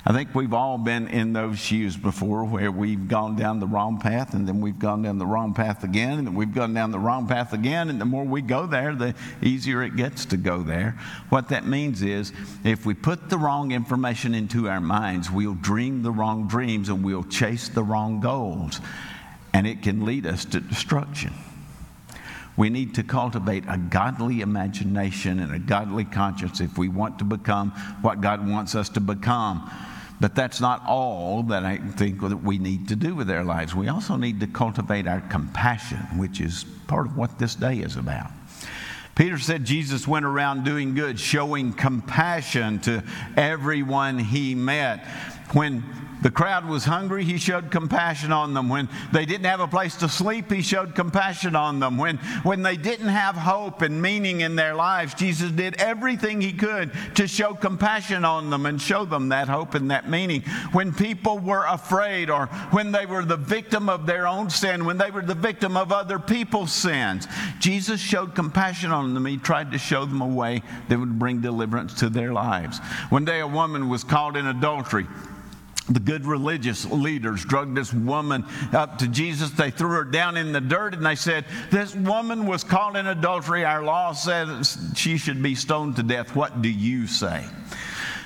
I 0.09 0.11
think 0.11 0.33
we've 0.33 0.55
all 0.55 0.79
been 0.79 1.07
in 1.07 1.33
those 1.33 1.59
shoes 1.59 1.95
before 1.95 2.43
where 2.43 2.71
we've 2.71 3.07
gone 3.07 3.35
down 3.35 3.59
the 3.59 3.67
wrong 3.67 3.99
path 3.99 4.33
and 4.33 4.47
then 4.47 4.59
we've 4.59 4.79
gone 4.79 5.03
down 5.03 5.19
the 5.19 5.25
wrong 5.27 5.53
path 5.53 5.83
again 5.83 6.17
and 6.17 6.35
we've 6.35 6.51
gone 6.51 6.73
down 6.73 6.89
the 6.89 6.97
wrong 6.97 7.27
path 7.27 7.53
again. 7.53 7.91
And 7.91 8.01
the 8.01 8.05
more 8.05 8.23
we 8.23 8.41
go 8.41 8.65
there, 8.65 8.95
the 8.95 9.13
easier 9.43 9.83
it 9.83 9.95
gets 9.95 10.25
to 10.25 10.37
go 10.37 10.63
there. 10.63 10.97
What 11.29 11.49
that 11.49 11.67
means 11.67 12.01
is 12.01 12.33
if 12.63 12.87
we 12.87 12.95
put 12.95 13.29
the 13.29 13.37
wrong 13.37 13.71
information 13.71 14.33
into 14.33 14.67
our 14.67 14.81
minds, 14.81 15.29
we'll 15.29 15.53
dream 15.53 16.01
the 16.01 16.11
wrong 16.11 16.47
dreams 16.47 16.89
and 16.89 17.05
we'll 17.05 17.25
chase 17.25 17.69
the 17.69 17.83
wrong 17.83 18.19
goals. 18.19 18.81
And 19.53 19.67
it 19.67 19.83
can 19.83 20.05
lead 20.05 20.25
us 20.25 20.43
to 20.45 20.59
destruction. 20.59 21.33
We 22.57 22.71
need 22.71 22.95
to 22.95 23.03
cultivate 23.03 23.63
a 23.67 23.77
godly 23.77 24.41
imagination 24.41 25.39
and 25.39 25.53
a 25.53 25.59
godly 25.59 26.03
conscience 26.03 26.61
if 26.61 26.79
we 26.79 26.89
want 26.89 27.19
to 27.19 27.25
become 27.25 27.69
what 28.01 28.21
God 28.21 28.49
wants 28.49 28.73
us 28.73 28.89
to 28.89 28.99
become. 28.99 29.69
But 30.19 30.35
that's 30.35 30.59
not 30.59 30.83
all 30.85 31.43
that 31.43 31.63
I 31.63 31.77
think 31.77 32.19
that 32.21 32.43
we 32.43 32.57
need 32.57 32.89
to 32.89 32.95
do 32.95 33.15
with 33.15 33.31
our 33.31 33.43
lives. 33.43 33.73
We 33.73 33.87
also 33.87 34.17
need 34.17 34.41
to 34.41 34.47
cultivate 34.47 35.07
our 35.07 35.21
compassion, 35.21 35.99
which 36.17 36.41
is 36.41 36.65
part 36.87 37.05
of 37.05 37.15
what 37.15 37.39
this 37.39 37.55
day 37.55 37.77
is 37.77 37.95
about. 37.95 38.31
Peter 39.15 39.37
said 39.37 39.65
Jesus 39.65 40.07
went 40.07 40.25
around 40.25 40.63
doing 40.63 40.93
good, 40.93 41.19
showing 41.19 41.73
compassion 41.73 42.79
to 42.79 43.03
everyone 43.35 44.19
he 44.19 44.55
met. 44.55 45.05
When 45.51 45.83
the 46.21 46.31
crowd 46.31 46.65
was 46.65 46.83
hungry, 46.85 47.23
he 47.23 47.37
showed 47.37 47.71
compassion 47.71 48.31
on 48.31 48.53
them. 48.53 48.67
When 48.69 48.89
they 49.13 49.25
didn't 49.25 49.45
have 49.45 49.59
a 49.59 49.67
place 49.67 49.95
to 49.97 50.09
sleep, 50.09 50.51
he 50.51 50.61
showed 50.61 50.95
compassion 50.95 51.55
on 51.55 51.79
them. 51.79 51.97
When, 51.97 52.17
when 52.43 52.61
they 52.61 52.75
didn't 52.77 53.07
have 53.07 53.35
hope 53.35 53.81
and 53.81 54.01
meaning 54.01 54.41
in 54.41 54.55
their 54.55 54.75
lives, 54.75 55.13
Jesus 55.13 55.51
did 55.51 55.75
everything 55.75 56.41
he 56.41 56.51
could 56.51 56.91
to 57.15 57.27
show 57.27 57.53
compassion 57.53 58.25
on 58.25 58.49
them 58.49 58.65
and 58.65 58.81
show 58.81 59.05
them 59.05 59.29
that 59.29 59.47
hope 59.47 59.75
and 59.75 59.91
that 59.91 60.09
meaning. 60.09 60.41
When 60.71 60.93
people 60.93 61.39
were 61.39 61.65
afraid 61.65 62.29
or 62.29 62.47
when 62.71 62.91
they 62.91 63.05
were 63.05 63.23
the 63.23 63.37
victim 63.37 63.87
of 63.87 64.05
their 64.05 64.27
own 64.27 64.49
sin, 64.49 64.85
when 64.85 64.97
they 64.97 65.11
were 65.11 65.21
the 65.21 65.35
victim 65.35 65.77
of 65.77 65.91
other 65.91 66.19
people's 66.19 66.73
sins, 66.73 67.27
Jesus 67.59 68.01
showed 68.01 68.35
compassion 68.35 68.91
on 68.91 69.13
them. 69.13 69.25
He 69.25 69.37
tried 69.37 69.71
to 69.71 69.77
show 69.77 70.05
them 70.05 70.21
a 70.21 70.27
way 70.27 70.63
that 70.89 70.99
would 70.99 71.17
bring 71.17 71.41
deliverance 71.41 71.93
to 71.95 72.09
their 72.09 72.33
lives. 72.33 72.79
One 73.09 73.25
day, 73.25 73.39
a 73.39 73.47
woman 73.47 73.89
was 73.89 74.03
caught 74.03 74.35
in 74.35 74.47
adultery 74.47 75.07
the 75.89 75.99
good 75.99 76.25
religious 76.25 76.85
leaders 76.85 77.43
drugged 77.43 77.75
this 77.75 77.93
woman 77.93 78.45
up 78.73 78.97
to 78.99 79.07
Jesus. 79.07 79.51
They 79.51 79.71
threw 79.71 79.89
her 79.89 80.03
down 80.03 80.37
in 80.37 80.51
the 80.51 80.61
dirt 80.61 80.93
and 80.93 81.05
they 81.05 81.15
said, 81.15 81.45
This 81.71 81.95
woman 81.95 82.45
was 82.45 82.63
caught 82.63 82.95
in 82.95 83.07
adultery. 83.07 83.65
Our 83.65 83.83
law 83.83 84.13
says 84.13 84.77
she 84.95 85.17
should 85.17 85.41
be 85.41 85.55
stoned 85.55 85.95
to 85.97 86.03
death. 86.03 86.35
What 86.35 86.61
do 86.61 86.69
you 86.69 87.07
say? 87.07 87.45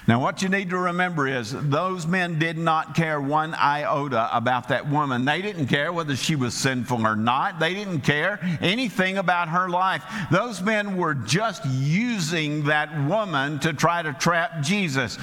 Now, 0.06 0.20
what 0.20 0.42
you 0.42 0.50
need 0.50 0.70
to 0.72 0.78
remember 0.78 1.28
is 1.28 1.54
those 1.54 2.06
men 2.06 2.38
did 2.38 2.58
not 2.58 2.94
care 2.94 3.22
one 3.22 3.54
iota 3.54 4.30
about 4.36 4.68
that 4.68 4.90
woman. 4.90 5.24
They 5.24 5.42
didn't 5.42 5.68
care 5.68 5.94
whether 5.94 6.18
she 6.18 6.36
was 6.36 6.54
sinful 6.54 7.08
or 7.08 7.16
not. 7.16 7.58
They 7.58 7.74
didn't 7.74 8.02
care 8.02 8.40
anything 8.60 9.18
about 9.18 9.48
her 9.48 9.70
life. 9.70 10.04
Those 10.30 10.62
men 10.62 10.98
were 10.98 11.14
just 11.14 11.64
using 11.66 12.66
that 12.66 12.90
woman 13.08 13.60
to 13.60 13.72
try 13.72 14.02
to 14.02 14.12
trap 14.12 14.62
Jesus. 14.62 15.18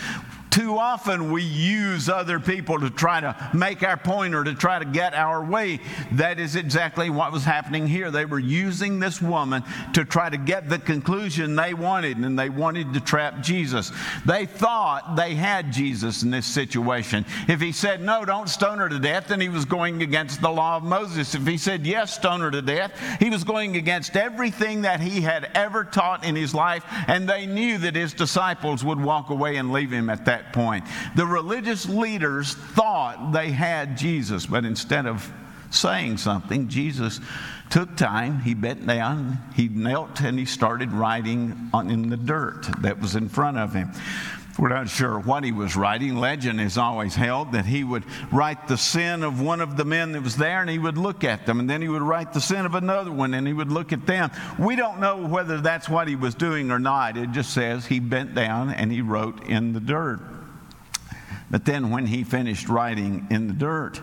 Too 0.50 0.76
often 0.76 1.30
we 1.30 1.42
use 1.42 2.08
other 2.08 2.40
people 2.40 2.80
to 2.80 2.90
try 2.90 3.20
to 3.20 3.50
make 3.54 3.84
our 3.84 3.96
point 3.96 4.34
or 4.34 4.42
to 4.42 4.54
try 4.54 4.80
to 4.80 4.84
get 4.84 5.14
our 5.14 5.44
way. 5.44 5.78
That 6.12 6.40
is 6.40 6.56
exactly 6.56 7.08
what 7.08 7.30
was 7.30 7.44
happening 7.44 7.86
here. 7.86 8.10
They 8.10 8.24
were 8.24 8.40
using 8.40 8.98
this 8.98 9.22
woman 9.22 9.62
to 9.94 10.04
try 10.04 10.28
to 10.28 10.36
get 10.36 10.68
the 10.68 10.80
conclusion 10.80 11.54
they 11.54 11.72
wanted, 11.72 12.16
and 12.16 12.36
they 12.36 12.48
wanted 12.48 12.92
to 12.94 13.00
trap 13.00 13.42
Jesus. 13.42 13.92
They 14.26 14.44
thought 14.44 15.14
they 15.14 15.36
had 15.36 15.72
Jesus 15.72 16.24
in 16.24 16.32
this 16.32 16.46
situation. 16.46 17.24
If 17.46 17.60
he 17.60 17.70
said, 17.70 18.00
No, 18.00 18.24
don't 18.24 18.48
stone 18.48 18.78
her 18.78 18.88
to 18.88 18.98
death, 18.98 19.28
then 19.28 19.40
he 19.40 19.48
was 19.48 19.64
going 19.64 20.02
against 20.02 20.40
the 20.40 20.50
law 20.50 20.76
of 20.76 20.82
Moses. 20.82 21.32
If 21.36 21.46
he 21.46 21.58
said, 21.58 21.86
Yes, 21.86 22.14
stone 22.14 22.40
her 22.40 22.50
to 22.50 22.62
death, 22.62 22.92
he 23.20 23.30
was 23.30 23.44
going 23.44 23.76
against 23.76 24.16
everything 24.16 24.82
that 24.82 25.00
he 25.00 25.20
had 25.20 25.48
ever 25.54 25.84
taught 25.84 26.24
in 26.24 26.34
his 26.34 26.54
life, 26.54 26.84
and 27.06 27.28
they 27.28 27.46
knew 27.46 27.78
that 27.78 27.94
his 27.94 28.12
disciples 28.12 28.84
would 28.84 29.00
walk 29.00 29.30
away 29.30 29.54
and 29.54 29.72
leave 29.72 29.92
him 29.92 30.10
at 30.10 30.24
that 30.24 30.39
that 30.40 30.52
point. 30.52 30.84
The 31.16 31.26
religious 31.26 31.88
leaders 31.88 32.54
thought 32.54 33.32
they 33.32 33.50
had 33.50 33.96
Jesus, 33.96 34.46
but 34.46 34.64
instead 34.64 35.06
of 35.06 35.30
saying 35.70 36.16
something, 36.18 36.68
Jesus 36.68 37.20
took 37.70 37.96
time, 37.96 38.40
he 38.40 38.54
bent 38.54 38.86
down, 38.86 39.38
he 39.54 39.68
knelt, 39.68 40.20
and 40.20 40.38
he 40.38 40.44
started 40.44 40.92
writing 40.92 41.70
on, 41.72 41.90
in 41.90 42.08
the 42.08 42.16
dirt 42.16 42.66
that 42.80 43.00
was 43.00 43.14
in 43.14 43.28
front 43.28 43.58
of 43.58 43.72
him. 43.72 43.90
We're 44.60 44.68
not 44.68 44.90
sure 44.90 45.18
what 45.18 45.42
he 45.42 45.52
was 45.52 45.74
writing. 45.74 46.16
Legend 46.16 46.60
has 46.60 46.76
always 46.76 47.14
held 47.14 47.52
that 47.52 47.64
he 47.64 47.82
would 47.82 48.04
write 48.30 48.68
the 48.68 48.76
sin 48.76 49.22
of 49.22 49.40
one 49.40 49.62
of 49.62 49.78
the 49.78 49.86
men 49.86 50.12
that 50.12 50.22
was 50.22 50.36
there 50.36 50.60
and 50.60 50.68
he 50.68 50.78
would 50.78 50.98
look 50.98 51.24
at 51.24 51.46
them, 51.46 51.60
and 51.60 51.70
then 51.70 51.80
he 51.80 51.88
would 51.88 52.02
write 52.02 52.34
the 52.34 52.42
sin 52.42 52.66
of 52.66 52.74
another 52.74 53.10
one 53.10 53.32
and 53.32 53.46
he 53.46 53.54
would 53.54 53.72
look 53.72 53.90
at 53.90 54.06
them. 54.06 54.30
We 54.58 54.76
don't 54.76 55.00
know 55.00 55.16
whether 55.16 55.62
that's 55.62 55.88
what 55.88 56.08
he 56.08 56.14
was 56.14 56.34
doing 56.34 56.70
or 56.70 56.78
not. 56.78 57.16
It 57.16 57.32
just 57.32 57.54
says 57.54 57.86
he 57.86 58.00
bent 58.00 58.34
down 58.34 58.68
and 58.68 58.92
he 58.92 59.00
wrote 59.00 59.42
in 59.44 59.72
the 59.72 59.80
dirt. 59.80 60.20
But 61.50 61.64
then 61.64 61.88
when 61.88 62.04
he 62.04 62.22
finished 62.22 62.68
writing 62.68 63.28
in 63.30 63.46
the 63.46 63.54
dirt, 63.54 63.98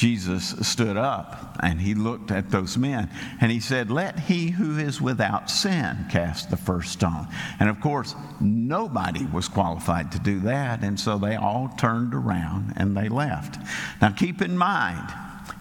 Jesus 0.00 0.54
stood 0.66 0.96
up 0.96 1.58
and 1.62 1.78
he 1.78 1.94
looked 1.94 2.30
at 2.30 2.48
those 2.48 2.78
men 2.78 3.10
and 3.38 3.52
he 3.52 3.60
said, 3.60 3.90
Let 3.90 4.18
he 4.18 4.48
who 4.48 4.78
is 4.78 4.98
without 4.98 5.50
sin 5.50 6.06
cast 6.10 6.48
the 6.48 6.56
first 6.56 6.92
stone. 6.92 7.28
And 7.58 7.68
of 7.68 7.82
course, 7.82 8.14
nobody 8.40 9.26
was 9.26 9.46
qualified 9.46 10.10
to 10.12 10.18
do 10.18 10.40
that. 10.40 10.82
And 10.82 10.98
so 10.98 11.18
they 11.18 11.36
all 11.36 11.68
turned 11.76 12.14
around 12.14 12.72
and 12.78 12.96
they 12.96 13.10
left. 13.10 13.58
Now 14.00 14.08
keep 14.12 14.40
in 14.40 14.56
mind, 14.56 15.06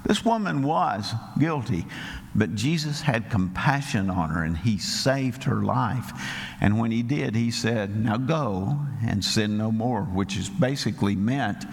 this 0.05 0.23
woman 0.23 0.63
was 0.63 1.11
guilty, 1.37 1.85
but 2.33 2.55
Jesus 2.55 3.01
had 3.01 3.29
compassion 3.29 4.09
on 4.09 4.29
her 4.29 4.45
and 4.45 4.57
he 4.57 4.77
saved 4.77 5.43
her 5.43 5.63
life. 5.63 6.13
And 6.61 6.79
when 6.79 6.91
he 6.91 7.03
did, 7.03 7.35
he 7.35 7.51
said, 7.51 7.93
Now 7.93 8.15
go 8.15 8.79
and 9.05 9.21
sin 9.21 9.57
no 9.57 9.69
more, 9.69 10.03
which 10.03 10.37
is 10.37 10.47
basically 10.47 11.17
meant, 11.17 11.65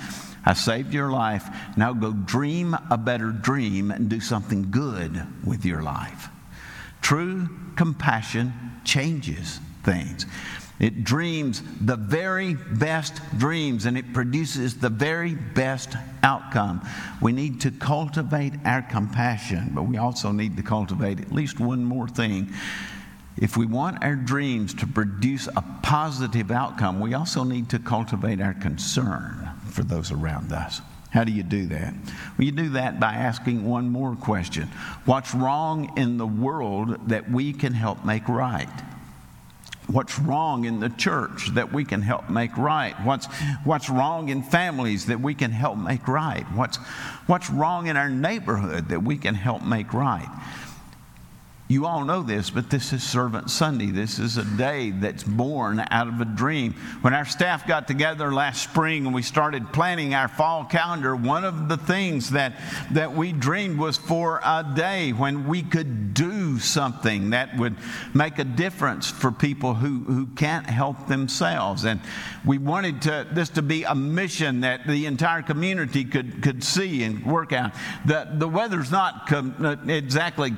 I 0.47 0.55
saved 0.55 0.94
your 0.94 1.11
life. 1.11 1.44
Now 1.76 1.92
go 1.92 2.12
dream 2.12 2.76
a 2.88 2.97
better 2.97 3.30
dream 3.32 3.90
and 3.90 4.09
do 4.09 4.20
something 4.20 4.70
good 4.70 5.26
with 5.44 5.64
your 5.64 5.82
life. 5.82 6.28
True 7.03 7.49
compassion 7.74 8.53
changes 8.84 9.61
things. 9.82 10.24
It 10.78 11.05
dreams 11.05 11.62
the 11.80 11.97
very 11.97 12.55
best 12.55 13.20
dreams 13.38 13.86
and 13.86 13.99
it 13.99 14.12
produces 14.12 14.78
the 14.78 14.90
very 14.90 15.34
best 15.34 15.94
outcome. 16.22 16.86
We 17.20 17.32
need 17.32 17.61
to 17.62 17.70
cultivate 17.70 18.53
our 18.64 18.82
compassion, 18.82 19.72
but 19.74 19.82
we 19.82 19.97
also 19.97 20.32
need 20.32 20.57
to 20.59 20.62
cultivate 20.62 21.20
at 21.20 21.32
least 21.32 21.59
one 21.59 21.84
more 21.84 22.09
thing 22.09 22.53
if 23.38 23.57
we 23.57 23.66
want 23.66 24.03
our 24.03 24.16
dreams 24.16 24.72
to 24.72 24.86
produce 24.86 25.47
a 25.47 25.64
positive 25.82 26.51
outcome, 26.51 27.01
we 27.01 27.12
also 27.12 27.44
need 27.44 27.68
to 27.68 27.78
cultivate 27.78 28.40
our 28.40 28.55
concern 28.55 29.55
for 29.77 29.85
those 29.85 30.11
around 30.11 30.53
us. 30.53 30.81
How 31.11 31.22
do 31.22 31.31
you 31.31 31.43
do 31.43 31.66
that? 31.66 31.95
Well, 32.37 32.45
you 32.45 32.51
do 32.51 32.70
that 32.70 32.99
by 32.99 33.12
asking 33.12 33.64
one 33.64 33.91
more 33.91 34.16
question 34.16 34.68
What's 35.05 35.35
wrong 35.35 35.97
in 35.97 36.16
the 36.16 36.27
world 36.27 37.09
that 37.09 37.31
we 37.31 37.53
can 37.53 37.74
help 37.74 38.05
make 38.05 38.29
right? 38.29 38.68
What's 39.87 40.18
wrong 40.18 40.64
in 40.64 40.81
the 40.81 40.89
church 40.89 41.55
that 41.55 41.72
we 41.72 41.85
can 41.85 42.03
help 42.03 42.29
make 42.29 42.57
right? 42.57 42.95
What's, 43.05 43.27
what's 43.62 43.89
wrong 43.89 44.31
in 44.31 44.43
families 44.43 45.07
that 45.07 45.20
we 45.20 45.33
can 45.33 45.53
help 45.53 45.79
make 45.79 46.09
right? 46.09 46.45
What's, 46.55 46.79
what's 47.29 47.49
wrong 47.51 47.87
in 47.87 47.97
our 47.97 48.11
neighborhood 48.11 48.89
that 48.89 49.05
we 49.05 49.16
can 49.16 49.37
help 49.37 49.62
make 49.62 49.95
right? 49.95 50.29
You 51.68 51.86
all 51.86 52.04
know 52.04 52.22
this, 52.22 52.48
but 52.48 52.70
this 52.70 52.92
is 52.92 53.02
Servant 53.02 53.50
Sunday. 53.50 53.86
This 53.86 54.20
is 54.20 54.36
a 54.36 54.44
day 54.44 54.92
that's 54.92 55.24
born 55.24 55.84
out 55.90 56.06
of 56.06 56.20
a 56.20 56.24
dream. 56.24 56.74
When 57.00 57.12
our 57.12 57.24
staff 57.24 57.66
got 57.66 57.88
together 57.88 58.32
last 58.32 58.62
spring 58.62 59.04
and 59.04 59.12
we 59.12 59.22
started 59.22 59.72
planning 59.72 60.14
our 60.14 60.28
fall 60.28 60.64
calendar, 60.64 61.16
one 61.16 61.44
of 61.44 61.68
the 61.68 61.76
things 61.76 62.30
that, 62.30 62.52
that 62.92 63.12
we 63.12 63.32
dreamed 63.32 63.78
was 63.78 63.96
for 63.96 64.40
a 64.44 64.64
day 64.76 65.12
when 65.12 65.48
we 65.48 65.64
could 65.64 66.14
do 66.14 66.60
something 66.60 67.30
that 67.30 67.56
would 67.56 67.74
make 68.14 68.38
a 68.38 68.44
difference 68.44 69.10
for 69.10 69.32
people 69.32 69.74
who, 69.74 70.04
who 70.04 70.26
can't 70.36 70.66
help 70.66 71.08
themselves. 71.08 71.84
And 71.84 72.00
we 72.44 72.58
wanted 72.58 73.02
to, 73.02 73.26
this 73.32 73.48
to 73.50 73.62
be 73.62 73.82
a 73.82 73.94
mission 73.94 74.60
that 74.60 74.86
the 74.86 75.06
entire 75.06 75.42
community 75.42 76.04
could, 76.04 76.44
could 76.44 76.62
see 76.62 77.02
and 77.02 77.26
work 77.26 77.52
out. 77.52 77.72
The, 78.04 78.28
the 78.34 78.48
weather's 78.48 78.92
not 78.92 79.26
com- 79.26 79.56
uh, 79.58 79.76
exactly 79.92 80.52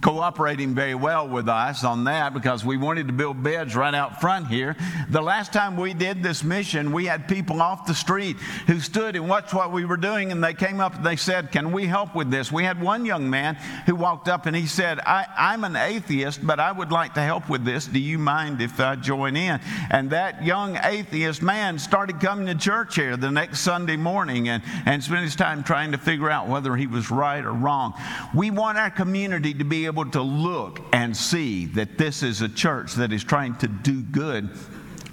cooperating 0.00 0.74
very 0.74 0.94
well 0.94 1.28
with 1.28 1.48
us 1.48 1.84
on 1.84 2.04
that 2.04 2.32
because 2.32 2.64
we 2.64 2.76
wanted 2.76 3.06
to 3.06 3.12
build 3.12 3.42
beds 3.42 3.76
right 3.76 3.94
out 3.94 4.20
front 4.20 4.46
here. 4.46 4.76
The 5.10 5.20
last 5.20 5.52
time 5.52 5.76
we 5.76 5.94
did 5.94 6.22
this 6.22 6.42
mission, 6.42 6.92
we 6.92 7.06
had 7.06 7.28
people 7.28 7.60
off 7.60 7.86
the 7.86 7.94
street 7.94 8.36
who 8.66 8.80
stood 8.80 9.16
and 9.16 9.28
watched 9.28 9.52
what 9.52 9.72
we 9.72 9.84
were 9.84 9.96
doing, 9.96 10.32
and 10.32 10.42
they 10.42 10.54
came 10.54 10.80
up 10.80 10.94
and 10.96 11.04
they 11.04 11.16
said, 11.16 11.52
Can 11.52 11.72
we 11.72 11.86
help 11.86 12.14
with 12.14 12.30
this? 12.30 12.50
We 12.50 12.64
had 12.64 12.80
one 12.80 13.04
young 13.04 13.28
man 13.28 13.56
who 13.86 13.94
walked 13.94 14.28
up 14.28 14.46
and 14.46 14.56
he 14.56 14.66
said, 14.66 15.00
I, 15.00 15.26
am 15.36 15.64
an 15.64 15.76
atheist, 15.76 16.46
but 16.46 16.60
I 16.60 16.72
would 16.72 16.92
like 16.92 17.14
to 17.14 17.20
help 17.20 17.48
with 17.48 17.64
this. 17.64 17.86
Do 17.86 17.98
you 17.98 18.18
mind 18.18 18.60
if 18.60 18.80
I 18.80 18.96
join 18.96 19.36
in? 19.36 19.60
And 19.90 20.10
that 20.10 20.44
young 20.44 20.78
atheist 20.82 21.42
man 21.42 21.78
started 21.78 22.20
coming 22.20 22.46
to 22.46 22.54
church 22.54 22.94
here 22.94 23.16
the 23.16 23.30
next 23.30 23.60
Sunday 23.60 23.96
morning 23.96 24.48
and, 24.48 24.62
and 24.86 25.02
spent 25.02 25.22
his 25.22 25.36
time 25.36 25.62
trying 25.62 25.92
to 25.92 25.98
figure 25.98 26.30
out 26.30 26.48
whether 26.48 26.76
he 26.76 26.86
was 26.86 27.10
right 27.10 27.44
or 27.44 27.52
wrong. 27.52 27.94
We 28.34 28.50
want 28.50 28.78
our 28.78 28.90
community 28.90 29.54
to 29.54 29.64
be 29.64 29.86
able 29.90 30.08
to 30.08 30.22
look 30.22 30.80
and 30.92 31.16
see 31.16 31.66
that 31.66 31.98
this 31.98 32.22
is 32.22 32.42
a 32.42 32.48
church 32.48 32.94
that 32.94 33.12
is 33.12 33.24
trying 33.24 33.56
to 33.56 33.66
do 33.66 34.02
good 34.02 34.48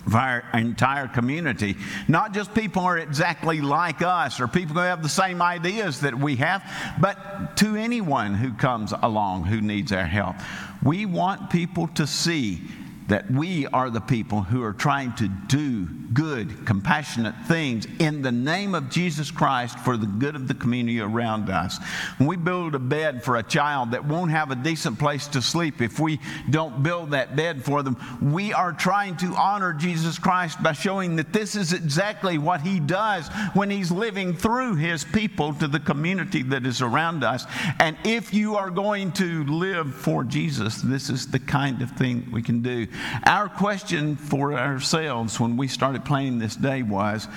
for 0.07 0.17
our 0.17 0.43
entire 0.53 1.07
community. 1.07 1.75
Not 2.07 2.32
just 2.32 2.53
people 2.53 2.84
are 2.84 2.99
exactly 2.99 3.59
like 3.59 4.03
us 4.03 4.39
or 4.39 4.47
people 4.47 4.75
who 4.75 4.82
have 4.82 5.01
the 5.01 5.09
same 5.09 5.41
ideas 5.41 6.01
that 6.01 6.13
we 6.13 6.36
have, 6.36 6.63
but 7.01 7.57
to 7.57 7.75
anyone 7.75 8.36
who 8.36 8.53
comes 8.53 8.93
along 9.01 9.45
who 9.45 9.61
needs 9.61 9.91
our 9.91 10.05
help. 10.05 10.36
We 10.84 11.07
want 11.07 11.49
people 11.49 11.88
to 11.95 12.05
see 12.05 12.61
that 13.08 13.30
we 13.32 13.68
are 13.68 13.89
the 13.89 14.01
people 14.01 14.41
who 14.41 14.64
are 14.64 14.74
trying 14.74 15.14
to 15.16 15.28
do 15.28 15.88
good, 16.14 16.66
compassionate 16.66 17.36
things 17.47 17.86
in 17.99 18.22
the 18.22 18.32
name 18.32 18.74
of 18.74 18.89
Jesus 18.89 19.32
Christ 19.32 19.78
for 19.80 19.97
the 19.97 20.05
good 20.05 20.36
of 20.36 20.47
the 20.47 20.53
community 20.53 20.99
around 20.99 21.49
us. 21.49 21.80
When 22.18 22.28
we 22.28 22.38
build 22.38 22.76
a 22.76 22.80
bed 22.80 23.24
for 23.24 23.38
a 23.38 23.43
child 23.43 23.91
that 23.91 24.05
won't 24.05 24.32
have 24.32 24.51
a 24.51 24.55
decent 24.55 24.99
place 24.99 25.28
to 25.28 25.41
sleep, 25.41 25.82
if 25.82 25.99
we 25.99 26.20
don't 26.49 26.84
build 26.84 27.12
that 27.12 27.36
bed 27.36 27.64
for 27.64 27.84
them, 27.84 27.97
we 28.22 28.53
are 28.53 28.74
trying 28.74 29.18
to 29.18 29.36
honor 29.36 29.74
Jesus 29.74 30.18
Christ 30.18 30.62
by 30.62 30.74
showing 30.74 31.16
that 31.18 31.34
this 31.34 31.55
is 31.55 31.74
exactly 31.74 32.38
what 32.38 32.62
He 32.62 32.80
does 32.80 33.28
when 33.53 33.70
He's 33.70 33.91
living 33.91 34.34
through 34.34 34.76
His 34.76 35.03
people 35.03 35.53
to 35.55 35.68
the 35.68 35.80
community 35.80 36.43
that 36.43 36.66
is 36.66 36.82
around 36.82 37.24
us. 37.24 37.45
And 37.80 37.97
if 38.03 38.34
you 38.34 38.55
are 38.55 38.70
going 38.70 39.12
to 39.14 39.43
live 39.45 39.93
for 39.93 40.24
Jesus, 40.24 40.82
this 40.82 41.10
is 41.10 41.28
the 41.28 41.39
kind 41.39 41.82
of 41.82 41.91
thing 41.91 42.28
we 42.32 42.41
can 42.41 42.62
do. 42.62 42.88
Our 43.25 43.49
question 43.49 44.15
for 44.15 44.53
ourselves 44.53 45.39
when 45.39 45.57
we 45.57 45.67
started 45.67 46.05
planning 46.05 46.39
this 46.39 46.55
day 46.55 46.83
was 46.83 47.27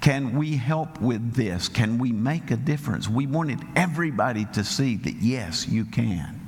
can 0.00 0.36
we 0.36 0.56
help 0.56 1.00
with 1.00 1.34
this? 1.34 1.68
Can 1.68 1.98
we 1.98 2.10
make 2.10 2.50
a 2.50 2.56
difference? 2.56 3.08
We 3.08 3.28
wanted 3.28 3.60
everybody 3.76 4.46
to 4.46 4.64
see 4.64 4.96
that 4.96 5.14
yes, 5.14 5.68
you 5.68 5.84
can. 5.84 6.40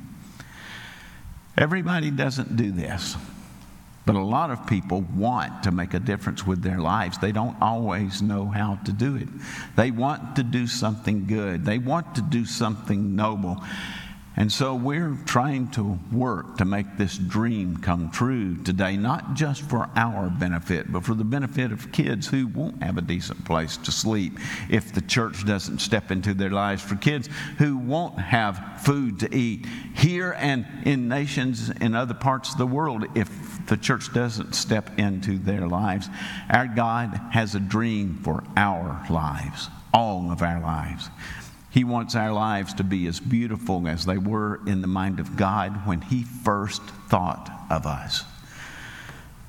Everybody 1.56 2.10
doesn't 2.10 2.56
do 2.56 2.72
this. 2.72 3.16
But 4.06 4.16
a 4.16 4.22
lot 4.22 4.50
of 4.50 4.66
people 4.66 5.02
want 5.14 5.62
to 5.62 5.70
make 5.70 5.94
a 5.94 6.00
difference 6.00 6.46
with 6.46 6.62
their 6.62 6.78
lives. 6.78 7.16
They 7.16 7.32
don't 7.32 7.56
always 7.62 8.20
know 8.20 8.46
how 8.46 8.78
to 8.84 8.92
do 8.92 9.16
it. 9.16 9.28
They 9.76 9.90
want 9.90 10.36
to 10.36 10.42
do 10.42 10.66
something 10.66 11.26
good, 11.26 11.64
they 11.64 11.78
want 11.78 12.14
to 12.16 12.22
do 12.22 12.44
something 12.44 13.16
noble. 13.16 13.62
And 14.36 14.50
so 14.50 14.74
we're 14.74 15.16
trying 15.26 15.70
to 15.72 15.98
work 16.10 16.56
to 16.58 16.64
make 16.64 16.96
this 16.96 17.16
dream 17.16 17.76
come 17.76 18.10
true 18.10 18.56
today, 18.56 18.96
not 18.96 19.34
just 19.34 19.62
for 19.62 19.88
our 19.94 20.28
benefit, 20.28 20.90
but 20.90 21.04
for 21.04 21.14
the 21.14 21.24
benefit 21.24 21.70
of 21.70 21.92
kids 21.92 22.26
who 22.26 22.48
won't 22.48 22.82
have 22.82 22.98
a 22.98 23.02
decent 23.02 23.44
place 23.44 23.76
to 23.76 23.92
sleep 23.92 24.38
if 24.68 24.92
the 24.92 25.00
church 25.02 25.46
doesn't 25.46 25.78
step 25.78 26.10
into 26.10 26.34
their 26.34 26.50
lives, 26.50 26.82
for 26.82 26.96
kids 26.96 27.28
who 27.58 27.76
won't 27.76 28.18
have 28.18 28.80
food 28.82 29.20
to 29.20 29.32
eat 29.32 29.66
here 29.94 30.34
and 30.38 30.66
in 30.84 31.08
nations 31.08 31.70
in 31.70 31.94
other 31.94 32.14
parts 32.14 32.50
of 32.50 32.58
the 32.58 32.66
world 32.66 33.04
if 33.14 33.30
the 33.66 33.76
church 33.76 34.12
doesn't 34.12 34.54
step 34.54 34.98
into 34.98 35.38
their 35.38 35.68
lives. 35.68 36.08
Our 36.50 36.66
God 36.66 37.20
has 37.30 37.54
a 37.54 37.60
dream 37.60 38.18
for 38.24 38.42
our 38.56 39.06
lives, 39.08 39.68
all 39.92 40.32
of 40.32 40.42
our 40.42 40.60
lives. 40.60 41.08
He 41.74 41.82
wants 41.82 42.14
our 42.14 42.32
lives 42.32 42.72
to 42.74 42.84
be 42.84 43.08
as 43.08 43.18
beautiful 43.18 43.88
as 43.88 44.06
they 44.06 44.16
were 44.16 44.60
in 44.64 44.80
the 44.80 44.86
mind 44.86 45.18
of 45.18 45.36
God 45.36 45.84
when 45.88 46.02
He 46.02 46.22
first 46.22 46.80
thought 47.08 47.50
of 47.68 47.84
us. 47.84 48.22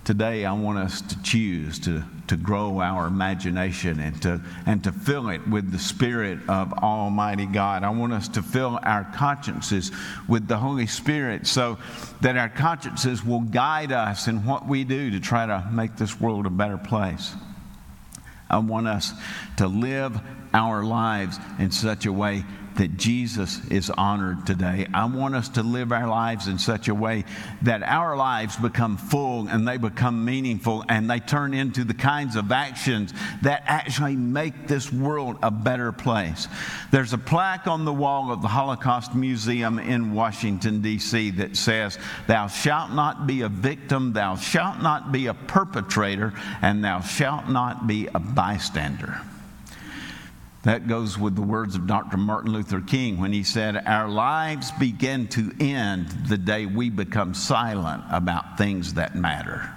Today, 0.05 0.43
I 0.43 0.53
want 0.53 0.79
us 0.79 1.01
to 1.01 1.21
choose 1.21 1.77
to, 1.81 2.03
to 2.25 2.35
grow 2.35 2.81
our 2.81 3.05
imagination 3.05 3.99
and 3.99 4.19
to, 4.23 4.41
and 4.65 4.83
to 4.85 4.91
fill 4.91 5.29
it 5.29 5.47
with 5.47 5.71
the 5.71 5.77
Spirit 5.77 6.39
of 6.49 6.73
Almighty 6.73 7.45
God. 7.45 7.83
I 7.83 7.91
want 7.91 8.11
us 8.11 8.27
to 8.29 8.41
fill 8.41 8.79
our 8.81 9.03
consciences 9.13 9.91
with 10.27 10.47
the 10.47 10.57
Holy 10.57 10.87
Spirit 10.87 11.45
so 11.45 11.77
that 12.21 12.37
our 12.37 12.49
consciences 12.49 13.23
will 13.23 13.41
guide 13.41 13.91
us 13.91 14.27
in 14.27 14.45
what 14.45 14.67
we 14.67 14.83
do 14.83 15.11
to 15.11 15.19
try 15.19 15.45
to 15.45 15.69
make 15.71 15.95
this 15.95 16.19
world 16.19 16.47
a 16.47 16.51
better 16.51 16.77
place. 16.77 17.35
I 18.49 18.57
want 18.59 18.87
us 18.87 19.13
to 19.57 19.67
live 19.67 20.19
our 20.55 20.85
lives 20.85 21.37
in 21.59 21.69
such 21.69 22.05
a 22.05 22.13
way 22.13 22.45
that 22.75 22.97
Jesus 22.97 23.65
is 23.67 23.89
honored 23.89 24.45
today. 24.45 24.87
I 24.93 25.05
want 25.05 25.35
us 25.35 25.49
to 25.49 25.63
live 25.63 25.91
our 25.91 26.07
lives 26.07 26.47
in 26.47 26.57
such 26.57 26.87
a 26.87 26.95
way 26.95 27.23
that 27.61 27.83
our 27.83 28.15
lives 28.15 28.57
become 28.57 28.97
full 28.97 29.47
and 29.47 29.67
they 29.67 29.77
become 29.77 30.25
meaningful 30.25 30.83
and 30.89 31.09
they 31.09 31.19
turn 31.19 31.53
into 31.53 31.83
the 31.83 31.93
kinds 31.93 32.35
of 32.35 32.51
actions 32.51 33.13
that 33.43 33.63
actually 33.65 34.15
make 34.15 34.67
this 34.67 34.91
world 34.91 35.37
a 35.41 35.51
better 35.51 35.91
place. 35.91 36.47
There's 36.91 37.13
a 37.13 37.17
plaque 37.17 37.67
on 37.67 37.85
the 37.85 37.93
wall 37.93 38.31
of 38.31 38.41
the 38.41 38.47
Holocaust 38.47 39.15
Museum 39.15 39.79
in 39.79 40.13
Washington, 40.13 40.81
D.C. 40.81 41.31
that 41.31 41.55
says, 41.55 41.97
Thou 42.27 42.47
shalt 42.47 42.91
not 42.91 43.27
be 43.27 43.41
a 43.41 43.49
victim, 43.49 44.13
thou 44.13 44.35
shalt 44.35 44.81
not 44.81 45.11
be 45.11 45.27
a 45.27 45.33
perpetrator, 45.33 46.33
and 46.61 46.83
thou 46.83 47.01
shalt 47.01 47.49
not 47.49 47.87
be 47.87 48.07
a 48.13 48.19
bystander. 48.19 49.21
That 50.65 50.87
goes 50.87 51.15
with 51.15 51.35
the 51.35 51.43
words 51.43 51.75
of 51.75 51.85
Dr. 51.85 52.17
Martin 52.17 52.51
Luther 52.51 52.81
King 52.81 53.19
when 53.19 53.31
he 53.31 53.43
said, 53.43 53.77
Our 53.85 54.09
lives 54.09 54.71
begin 54.79 55.27
to 55.27 55.51
end 55.59 56.09
the 56.27 56.39
day 56.39 56.65
we 56.65 56.89
become 56.89 57.35
silent 57.35 58.03
about 58.09 58.57
things 58.57 58.95
that 58.95 59.15
matter. 59.15 59.74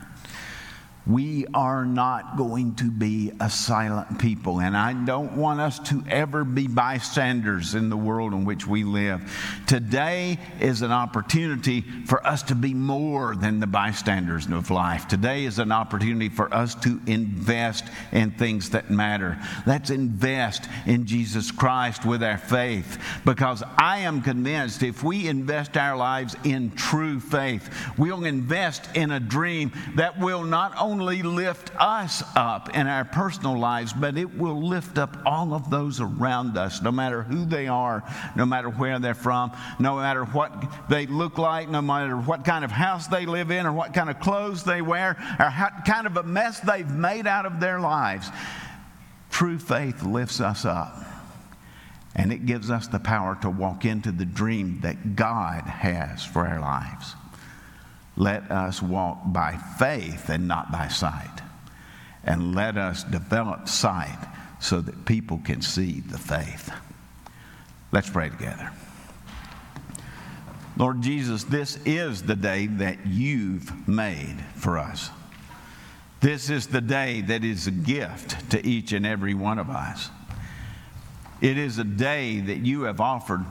We 1.09 1.47
are 1.55 1.87
not 1.87 2.37
going 2.37 2.75
to 2.77 2.91
be 2.91 3.33
a 3.41 3.49
silent 3.49 4.19
people, 4.19 4.61
and 4.61 4.77
I 4.77 4.93
don't 4.93 5.39
want 5.39 5.59
us 5.59 5.79
to 5.89 6.05
ever 6.07 6.45
be 6.45 6.67
bystanders 6.67 7.75
in 7.75 7.89
the 7.89 7.97
world 7.97 8.35
in 8.35 8.45
which 8.45 8.67
we 8.67 8.85
live. 8.85 9.23
Today 9.67 10.39
is 10.61 10.83
an 10.83 10.93
opportunity 10.93 11.81
for 11.81 12.27
us 12.27 12.43
to 12.45 12.55
be 12.55 12.75
more 12.75 13.35
than 13.35 13.59
the 13.59 13.67
bystanders 13.67 14.47
of 14.49 14.71
life. 14.71 15.09
Today 15.09 15.47
is 15.47 15.59
an 15.59 15.73
opportunity 15.73 16.29
for 16.29 16.53
us 16.53 16.75
to 16.75 17.01
invest 17.07 17.87
in 18.13 18.33
things 18.33 18.69
that 18.71 18.91
matter. 18.91 19.39
Let's 19.67 19.89
invest 19.89 20.69
in 20.85 21.07
Jesus 21.07 21.51
Christ 21.51 22.05
with 22.05 22.23
our 22.23 22.37
faith, 22.37 23.03
because 23.25 23.63
I 23.79 24.01
am 24.01 24.21
convinced 24.21 24.83
if 24.83 25.03
we 25.03 25.27
invest 25.27 25.79
our 25.79 25.97
lives 25.97 26.37
in 26.45 26.73
true 26.73 27.19
faith, 27.19 27.71
we'll 27.97 28.25
invest 28.25 28.95
in 28.95 29.11
a 29.11 29.21
dream 29.21 29.73
that 29.95 30.19
will 30.19 30.45
not 30.45 30.75
only 30.79 30.98
only 30.99 31.23
lift 31.23 31.71
us 31.79 32.25
up 32.35 32.75
in 32.75 32.89
our 32.89 33.05
personal 33.05 33.57
lives, 33.57 33.93
but 33.93 34.19
it 34.19 34.37
will 34.37 34.61
lift 34.61 34.99
up 34.99 35.17
all 35.25 35.55
of 35.55 35.71
those 35.71 36.01
around 36.01 36.59
us, 36.59 36.83
no 36.83 36.91
matter 36.91 37.23
who 37.23 37.45
they 37.45 37.69
are, 37.69 38.03
no 38.35 38.45
matter 38.45 38.69
where 38.69 38.99
they're 38.99 39.15
from, 39.15 39.53
no 39.79 39.97
matter 39.97 40.25
what 40.25 40.53
they 40.89 41.07
look 41.07 41.39
like, 41.39 41.69
no 41.69 41.81
matter 41.81 42.17
what 42.17 42.45
kind 42.45 42.65
of 42.65 42.73
house 42.73 43.07
they 43.07 43.27
live 43.27 43.53
in, 43.53 43.65
or 43.65 43.73
what 43.73 43.95
kind 43.95 44.11
of 44.11 44.19
clothes 44.19 44.65
they 44.65 44.83
wear, 44.83 45.11
or 45.39 45.51
what 45.51 45.85
kind 45.85 46.07
of 46.09 46.17
a 46.17 46.25
mess 46.25 46.59
they've 46.61 46.91
made 46.91 47.29
out 47.29 47.47
of 47.47 47.61
their 47.61 47.79
lives. 47.79 48.29
True 49.31 49.59
faith 49.59 50.03
lifts 50.03 50.41
us 50.41 50.65
up. 50.65 50.97
And 52.17 52.33
it 52.33 52.45
gives 52.47 52.71
us 52.71 52.89
the 52.89 52.99
power 52.99 53.39
to 53.43 53.51
walk 53.51 53.85
into 53.85 54.11
the 54.11 54.25
dream 54.25 54.81
that 54.81 55.15
God 55.15 55.63
has 55.63 56.25
for 56.25 56.45
our 56.45 56.61
lives. 56.61 57.15
Let 58.19 58.51
us 58.51 58.83
walk 58.83 59.21
by 59.27 59.57
faith 59.79 60.29
and 60.29 60.49
not 60.49 60.73
by 60.73 60.89
sight. 60.89 61.41
And 62.25 62.53
let 62.53 62.77
us 62.77 63.05
develop 63.05 63.69
sight 63.69 64.19
so 64.59 64.81
that 64.81 65.05
people 65.05 65.39
can 65.45 65.63
see 65.63 66.01
the 66.01 66.19
faith. 66.19 66.69
Let's 67.93 68.11
pray 68.11 68.29
together. 68.29 68.73
Lord 70.77 71.01
Jesus, 71.01 71.45
this 71.45 71.79
is 71.85 72.25
the 72.25 72.35
day 72.35 72.67
that 72.67 73.07
you've 73.07 73.89
made 73.89 74.45
for 74.57 74.79
us. 74.79 75.11
This 76.21 76.51
is 76.51 76.67
the 76.67 76.81
day 76.81 77.21
that 77.21 77.45
is 77.45 77.69
a 77.69 77.71
gift 77.71 78.51
to 78.51 78.67
each 78.67 78.93
and 78.93 79.07
every 79.07 79.35
one 79.35 79.61
of 79.61 79.71
us. 79.71 80.11
It 81.41 81.57
is 81.57 81.79
a 81.79 81.85
day 81.85 82.41
that 82.41 82.59
you 82.59 82.83
have 82.83 83.01
offered 83.01 83.45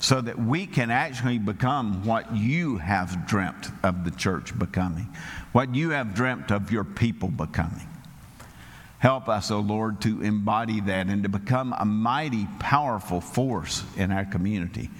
so 0.00 0.20
that 0.22 0.38
we 0.38 0.66
can 0.66 0.90
actually 0.90 1.38
become 1.38 2.04
what 2.06 2.34
you 2.34 2.78
have 2.78 3.28
dreamt 3.28 3.68
of 3.82 4.04
the 4.04 4.10
church 4.10 4.58
becoming, 4.58 5.06
what 5.52 5.74
you 5.74 5.90
have 5.90 6.14
dreamt 6.14 6.50
of 6.50 6.72
your 6.72 6.84
people 6.84 7.28
becoming. 7.28 7.86
Help 8.98 9.28
us, 9.28 9.50
O 9.50 9.58
oh 9.58 9.60
Lord, 9.60 10.00
to 10.02 10.22
embody 10.22 10.80
that 10.80 11.06
and 11.06 11.22
to 11.22 11.28
become 11.28 11.74
a 11.78 11.84
mighty, 11.84 12.46
powerful 12.58 13.20
force 13.20 13.84
in 13.96 14.10
our 14.10 14.24
community 14.24 14.90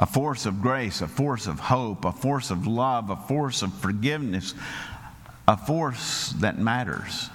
a 0.00 0.06
force 0.06 0.46
of 0.46 0.62
grace, 0.62 1.00
a 1.00 1.08
force 1.08 1.48
of 1.48 1.58
hope, 1.58 2.04
a 2.04 2.12
force 2.12 2.52
of 2.52 2.68
love, 2.68 3.10
a 3.10 3.16
force 3.16 3.62
of 3.62 3.74
forgiveness, 3.74 4.54
a 5.48 5.56
force 5.56 6.32
that 6.38 6.56
matters 6.56 7.28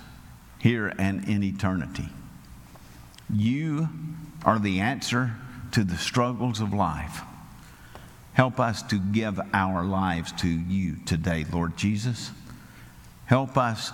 here 0.59 0.93
and 0.97 1.28
in 1.28 1.43
eternity. 1.43 2.07
You 3.30 3.89
are 4.45 4.59
the 4.59 4.80
answer 4.80 5.34
to 5.74 5.84
the 5.84 5.97
struggles 5.97 6.61
of 6.61 6.74
life. 6.74 7.21
Help 8.34 8.59
us 8.59 8.82
to 8.84 8.99
give 8.99 9.39
our 9.53 9.84
lives 9.84 10.32
to 10.34 10.47
you 10.47 10.95
today, 11.05 11.45
Lord 11.51 11.78
Jesus. 11.78 12.32
Help 13.26 13.57
us 13.57 13.91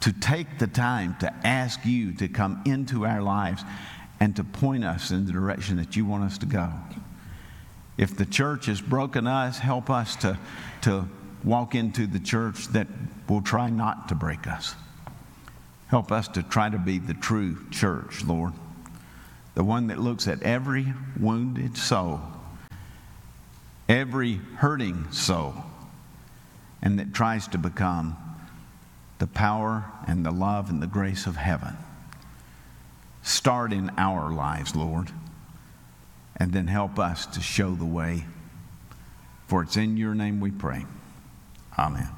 to 0.00 0.12
take 0.12 0.58
the 0.58 0.66
time 0.66 1.16
to 1.20 1.32
ask 1.46 1.84
you 1.84 2.12
to 2.12 2.28
come 2.28 2.62
into 2.66 3.06
our 3.06 3.22
lives 3.22 3.62
and 4.20 4.36
to 4.36 4.44
point 4.44 4.84
us 4.84 5.10
in 5.10 5.26
the 5.26 5.32
direction 5.32 5.76
that 5.76 5.96
you 5.96 6.04
want 6.04 6.24
us 6.24 6.38
to 6.38 6.46
go. 6.46 6.70
If 7.96 8.16
the 8.16 8.26
church 8.26 8.66
has 8.66 8.80
broken 8.80 9.26
us, 9.26 9.58
help 9.58 9.88
us 9.88 10.16
to, 10.16 10.38
to 10.82 11.08
walk 11.42 11.74
into 11.74 12.06
the 12.06 12.18
church 12.18 12.68
that 12.68 12.86
will 13.28 13.42
try 13.42 13.70
not 13.70 14.08
to 14.08 14.14
break 14.14 14.46
us. 14.46 14.74
Help 15.88 16.10
us 16.12 16.28
to 16.28 16.42
try 16.42 16.68
to 16.68 16.78
be 16.78 16.98
the 16.98 17.14
true 17.14 17.56
church, 17.70 18.24
Lord 18.24 18.52
the 19.54 19.64
one 19.64 19.86
that 19.88 19.98
looks 19.98 20.26
at 20.26 20.42
every 20.42 20.92
wounded 21.18 21.76
soul, 21.76 22.20
every 23.88 24.34
hurting 24.56 25.10
soul, 25.12 25.54
and 26.82 26.98
that 26.98 27.14
tries 27.14 27.48
to 27.48 27.58
become 27.58 28.16
the 29.18 29.26
power 29.26 29.84
and 30.06 30.26
the 30.26 30.30
love 30.30 30.70
and 30.70 30.82
the 30.82 30.86
grace 30.86 31.26
of 31.26 31.36
heaven. 31.36 31.76
Start 33.22 33.72
in 33.72 33.90
our 33.96 34.30
lives, 34.30 34.74
Lord, 34.76 35.10
and 36.36 36.52
then 36.52 36.66
help 36.66 36.98
us 36.98 37.24
to 37.26 37.40
show 37.40 37.74
the 37.74 37.84
way. 37.84 38.24
For 39.46 39.62
it's 39.62 39.76
in 39.76 39.96
your 39.96 40.14
name 40.14 40.40
we 40.40 40.50
pray. 40.50 40.84
Amen. 41.78 42.08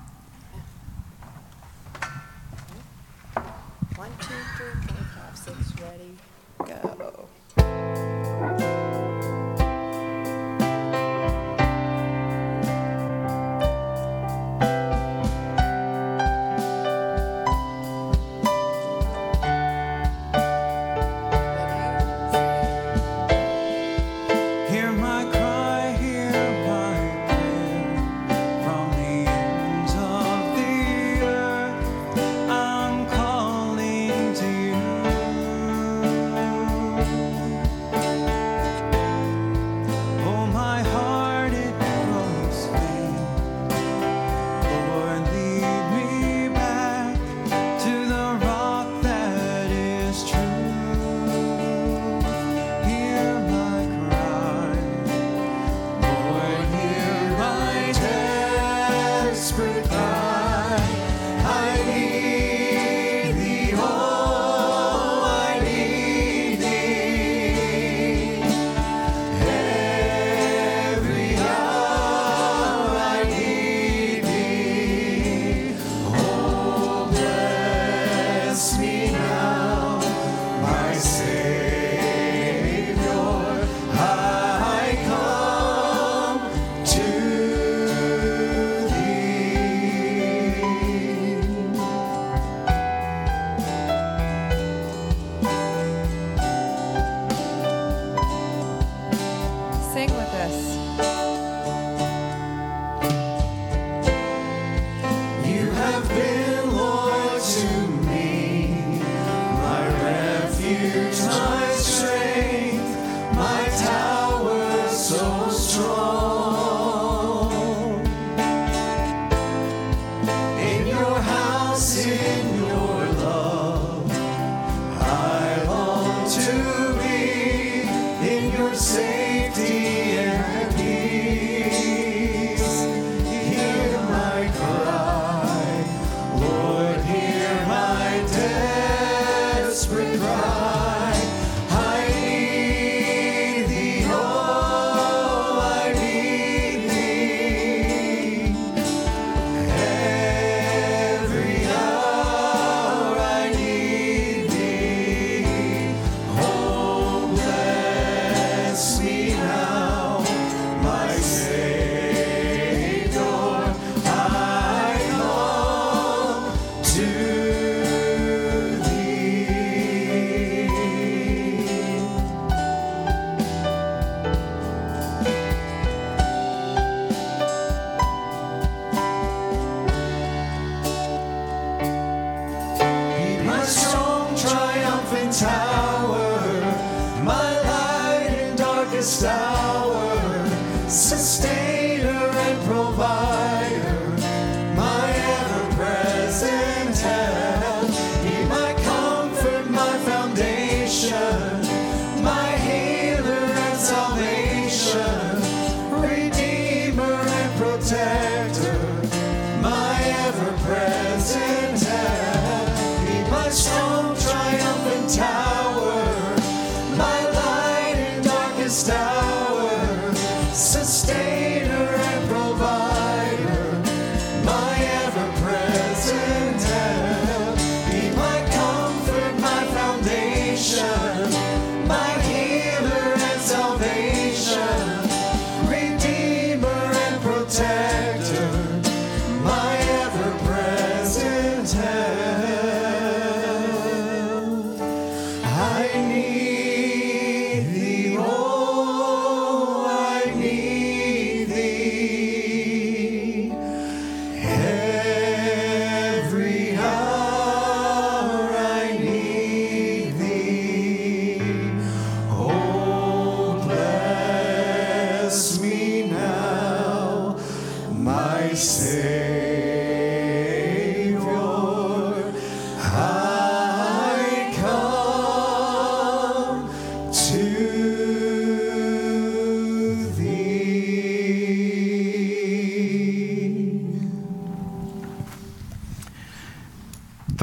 stop. 189.07 189.46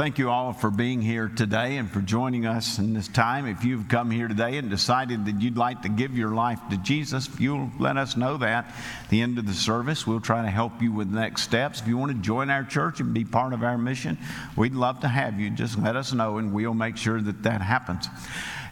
Thank 0.04 0.18
you 0.18 0.30
all 0.30 0.52
for 0.52 0.70
being 0.70 1.02
here 1.02 1.30
today 1.30 1.78
and 1.78 1.90
for 1.90 2.02
joining 2.02 2.46
us 2.46 2.78
in 2.78 2.94
this 2.94 3.08
time. 3.08 3.48
If 3.48 3.64
you've 3.64 3.88
come 3.88 4.12
here 4.12 4.28
today 4.28 4.58
and 4.58 4.70
decided 4.70 5.24
that 5.28 5.40
you'd 5.40 5.56
like 5.56 5.84
to 5.84 5.88
give 5.88 6.18
your 6.18 6.32
life 6.32 6.60
to 6.72 6.78
Jesus, 6.80 7.30
if 7.30 7.40
you'll 7.40 7.72
let 7.80 7.96
us 7.96 8.18
know 8.18 8.36
that 8.36 8.66
at 8.66 9.10
the 9.10 9.22
end 9.22 9.40
of 9.40 9.48
the 9.48 9.54
service, 9.54 10.06
we'll 10.06 10.20
try 10.20 10.42
to 10.42 10.50
help 10.50 10.82
you 10.82 10.92
with 10.92 11.08
next 11.08 11.44
steps. 11.44 11.80
If 11.80 11.88
you 11.88 11.96
want 11.96 12.12
to 12.12 12.18
join 12.18 12.50
our 12.50 12.66
church 12.66 13.00
and 13.00 13.14
be 13.14 13.24
part 13.24 13.54
of 13.54 13.64
our 13.64 13.78
mission, 13.78 14.18
we'd 14.58 14.76
love 14.76 15.00
to 15.00 15.08
have 15.08 15.40
you. 15.40 15.50
Just 15.50 15.80
let 15.80 15.96
us 15.96 16.12
know 16.12 16.38
and 16.38 16.52
we'll 16.52 16.74
make 16.74 16.98
sure 16.98 17.22
that 17.22 17.44
that 17.44 17.62
happens. 17.62 18.10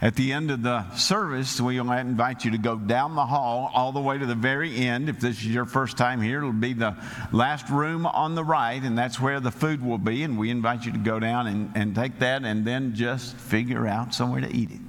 At 0.01 0.15
the 0.15 0.33
end 0.33 0.49
of 0.49 0.63
the 0.63 0.91
service, 0.95 1.61
we'll 1.61 1.91
invite 1.91 2.43
you 2.43 2.49
to 2.51 2.57
go 2.57 2.75
down 2.75 3.13
the 3.13 3.25
hall 3.25 3.69
all 3.71 3.91
the 3.91 4.01
way 4.01 4.17
to 4.17 4.25
the 4.25 4.33
very 4.33 4.75
end. 4.75 5.09
If 5.09 5.19
this 5.19 5.37
is 5.37 5.45
your 5.45 5.65
first 5.65 5.95
time 5.95 6.19
here, 6.19 6.39
it'll 6.39 6.53
be 6.53 6.73
the 6.73 6.97
last 7.31 7.69
room 7.69 8.07
on 8.07 8.33
the 8.33 8.43
right, 8.43 8.81
and 8.81 8.97
that's 8.97 9.19
where 9.19 9.39
the 9.39 9.51
food 9.51 9.85
will 9.85 9.99
be. 9.99 10.23
And 10.23 10.39
we 10.39 10.49
invite 10.49 10.85
you 10.85 10.91
to 10.91 10.97
go 10.97 11.19
down 11.19 11.45
and, 11.45 11.71
and 11.75 11.93
take 11.93 12.17
that 12.17 12.43
and 12.43 12.65
then 12.65 12.95
just 12.95 13.35
figure 13.35 13.85
out 13.85 14.11
somewhere 14.11 14.41
to 14.41 14.51
eat 14.51 14.71
it. 14.71 14.79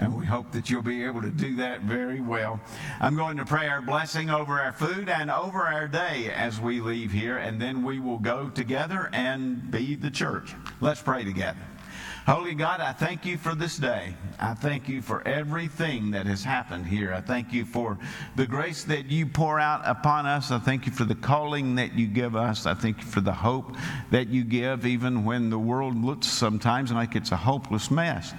And 0.00 0.18
we 0.18 0.26
hope 0.26 0.50
that 0.52 0.68
you'll 0.68 0.82
be 0.82 1.04
able 1.04 1.22
to 1.22 1.30
do 1.30 1.54
that 1.56 1.82
very 1.82 2.20
well. 2.20 2.60
I'm 2.98 3.14
going 3.14 3.36
to 3.36 3.44
pray 3.44 3.68
our 3.68 3.80
blessing 3.80 4.28
over 4.28 4.58
our 4.58 4.72
food 4.72 5.08
and 5.08 5.30
over 5.30 5.60
our 5.60 5.86
day 5.86 6.32
as 6.34 6.60
we 6.60 6.80
leave 6.80 7.12
here, 7.12 7.36
and 7.36 7.60
then 7.60 7.84
we 7.84 8.00
will 8.00 8.18
go 8.18 8.48
together 8.48 9.08
and 9.12 9.70
be 9.70 9.94
the 9.94 10.10
church. 10.10 10.52
Let's 10.80 11.00
pray 11.00 11.22
together. 11.22 11.60
Holy 12.26 12.54
God, 12.54 12.80
I 12.80 12.92
thank 12.92 13.26
you 13.26 13.36
for 13.36 13.56
this 13.56 13.76
day. 13.76 14.14
I 14.38 14.54
thank 14.54 14.88
you 14.88 15.02
for 15.02 15.26
everything 15.26 16.12
that 16.12 16.24
has 16.26 16.44
happened 16.44 16.86
here. 16.86 17.12
I 17.12 17.20
thank 17.20 17.52
you 17.52 17.64
for 17.64 17.98
the 18.36 18.46
grace 18.46 18.84
that 18.84 19.06
you 19.06 19.26
pour 19.26 19.58
out 19.58 19.82
upon 19.84 20.26
us. 20.26 20.52
I 20.52 20.60
thank 20.60 20.86
you 20.86 20.92
for 20.92 21.02
the 21.04 21.16
calling 21.16 21.74
that 21.74 21.94
you 21.94 22.06
give 22.06 22.36
us. 22.36 22.64
I 22.64 22.74
thank 22.74 22.98
you 22.98 23.06
for 23.06 23.20
the 23.20 23.32
hope 23.32 23.74
that 24.12 24.28
you 24.28 24.44
give, 24.44 24.86
even 24.86 25.24
when 25.24 25.50
the 25.50 25.58
world 25.58 25.96
looks 25.96 26.28
sometimes 26.28 26.92
like 26.92 27.16
it's 27.16 27.32
a 27.32 27.36
hopeless 27.36 27.90
mess. 27.90 28.32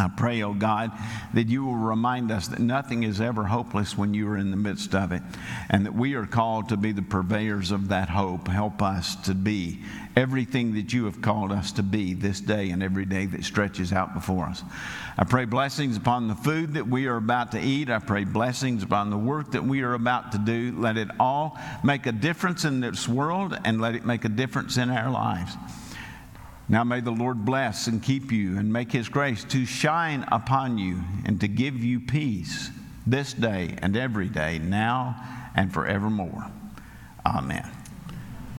I 0.00 0.08
pray, 0.08 0.42
oh 0.42 0.54
God, 0.54 0.92
that 1.34 1.48
you 1.48 1.64
will 1.64 1.76
remind 1.76 2.32
us 2.32 2.48
that 2.48 2.58
nothing 2.58 3.02
is 3.02 3.20
ever 3.20 3.44
hopeless 3.44 3.98
when 3.98 4.14
you 4.14 4.28
are 4.28 4.36
in 4.36 4.50
the 4.50 4.56
midst 4.56 4.94
of 4.94 5.12
it, 5.12 5.22
and 5.68 5.84
that 5.84 5.94
we 5.94 6.14
are 6.14 6.26
called 6.26 6.70
to 6.70 6.76
be 6.76 6.92
the 6.92 7.02
purveyors 7.02 7.70
of 7.70 7.88
that 7.88 8.08
hope. 8.08 8.48
Help 8.48 8.80
us 8.82 9.14
to 9.26 9.34
be 9.34 9.82
everything 10.16 10.74
that 10.74 10.92
you 10.92 11.04
have 11.04 11.20
called 11.22 11.52
us 11.52 11.72
to 11.72 11.82
be 11.82 12.14
this 12.14 12.40
day 12.40 12.70
and 12.70 12.82
every 12.82 13.04
day 13.04 13.26
that 13.26 13.44
stretches 13.44 13.92
out 13.92 14.14
before 14.14 14.46
us. 14.46 14.62
I 15.16 15.24
pray 15.24 15.44
blessings 15.44 15.96
upon 15.96 16.28
the 16.28 16.34
food 16.34 16.74
that 16.74 16.86
we 16.86 17.06
are 17.06 17.16
about 17.16 17.52
to 17.52 17.60
eat. 17.60 17.90
I 17.90 17.98
pray 17.98 18.24
blessings 18.24 18.82
upon 18.82 19.10
the 19.10 19.18
work 19.18 19.52
that 19.52 19.64
we 19.64 19.82
are 19.82 19.94
about 19.94 20.32
to 20.32 20.38
do. 20.38 20.74
Let 20.76 20.96
it 20.96 21.08
all 21.20 21.58
make 21.84 22.06
a 22.06 22.12
difference 22.12 22.64
in 22.64 22.80
this 22.80 23.06
world 23.06 23.56
and 23.64 23.80
let 23.80 23.94
it 23.94 24.04
make 24.04 24.24
a 24.24 24.28
difference 24.28 24.78
in 24.78 24.90
our 24.90 25.10
lives. 25.10 25.52
Now 26.70 26.84
may 26.84 27.00
the 27.00 27.10
Lord 27.10 27.44
bless 27.44 27.88
and 27.88 28.00
keep 28.00 28.30
you 28.30 28.56
and 28.56 28.72
make 28.72 28.92
his 28.92 29.08
grace 29.08 29.42
to 29.46 29.66
shine 29.66 30.24
upon 30.30 30.78
you 30.78 31.02
and 31.24 31.40
to 31.40 31.48
give 31.48 31.82
you 31.82 31.98
peace 31.98 32.70
this 33.04 33.32
day 33.32 33.74
and 33.82 33.96
every 33.96 34.28
day, 34.28 34.60
now 34.60 35.16
and 35.56 35.74
forevermore. 35.74 36.46
Amen. 37.26 37.79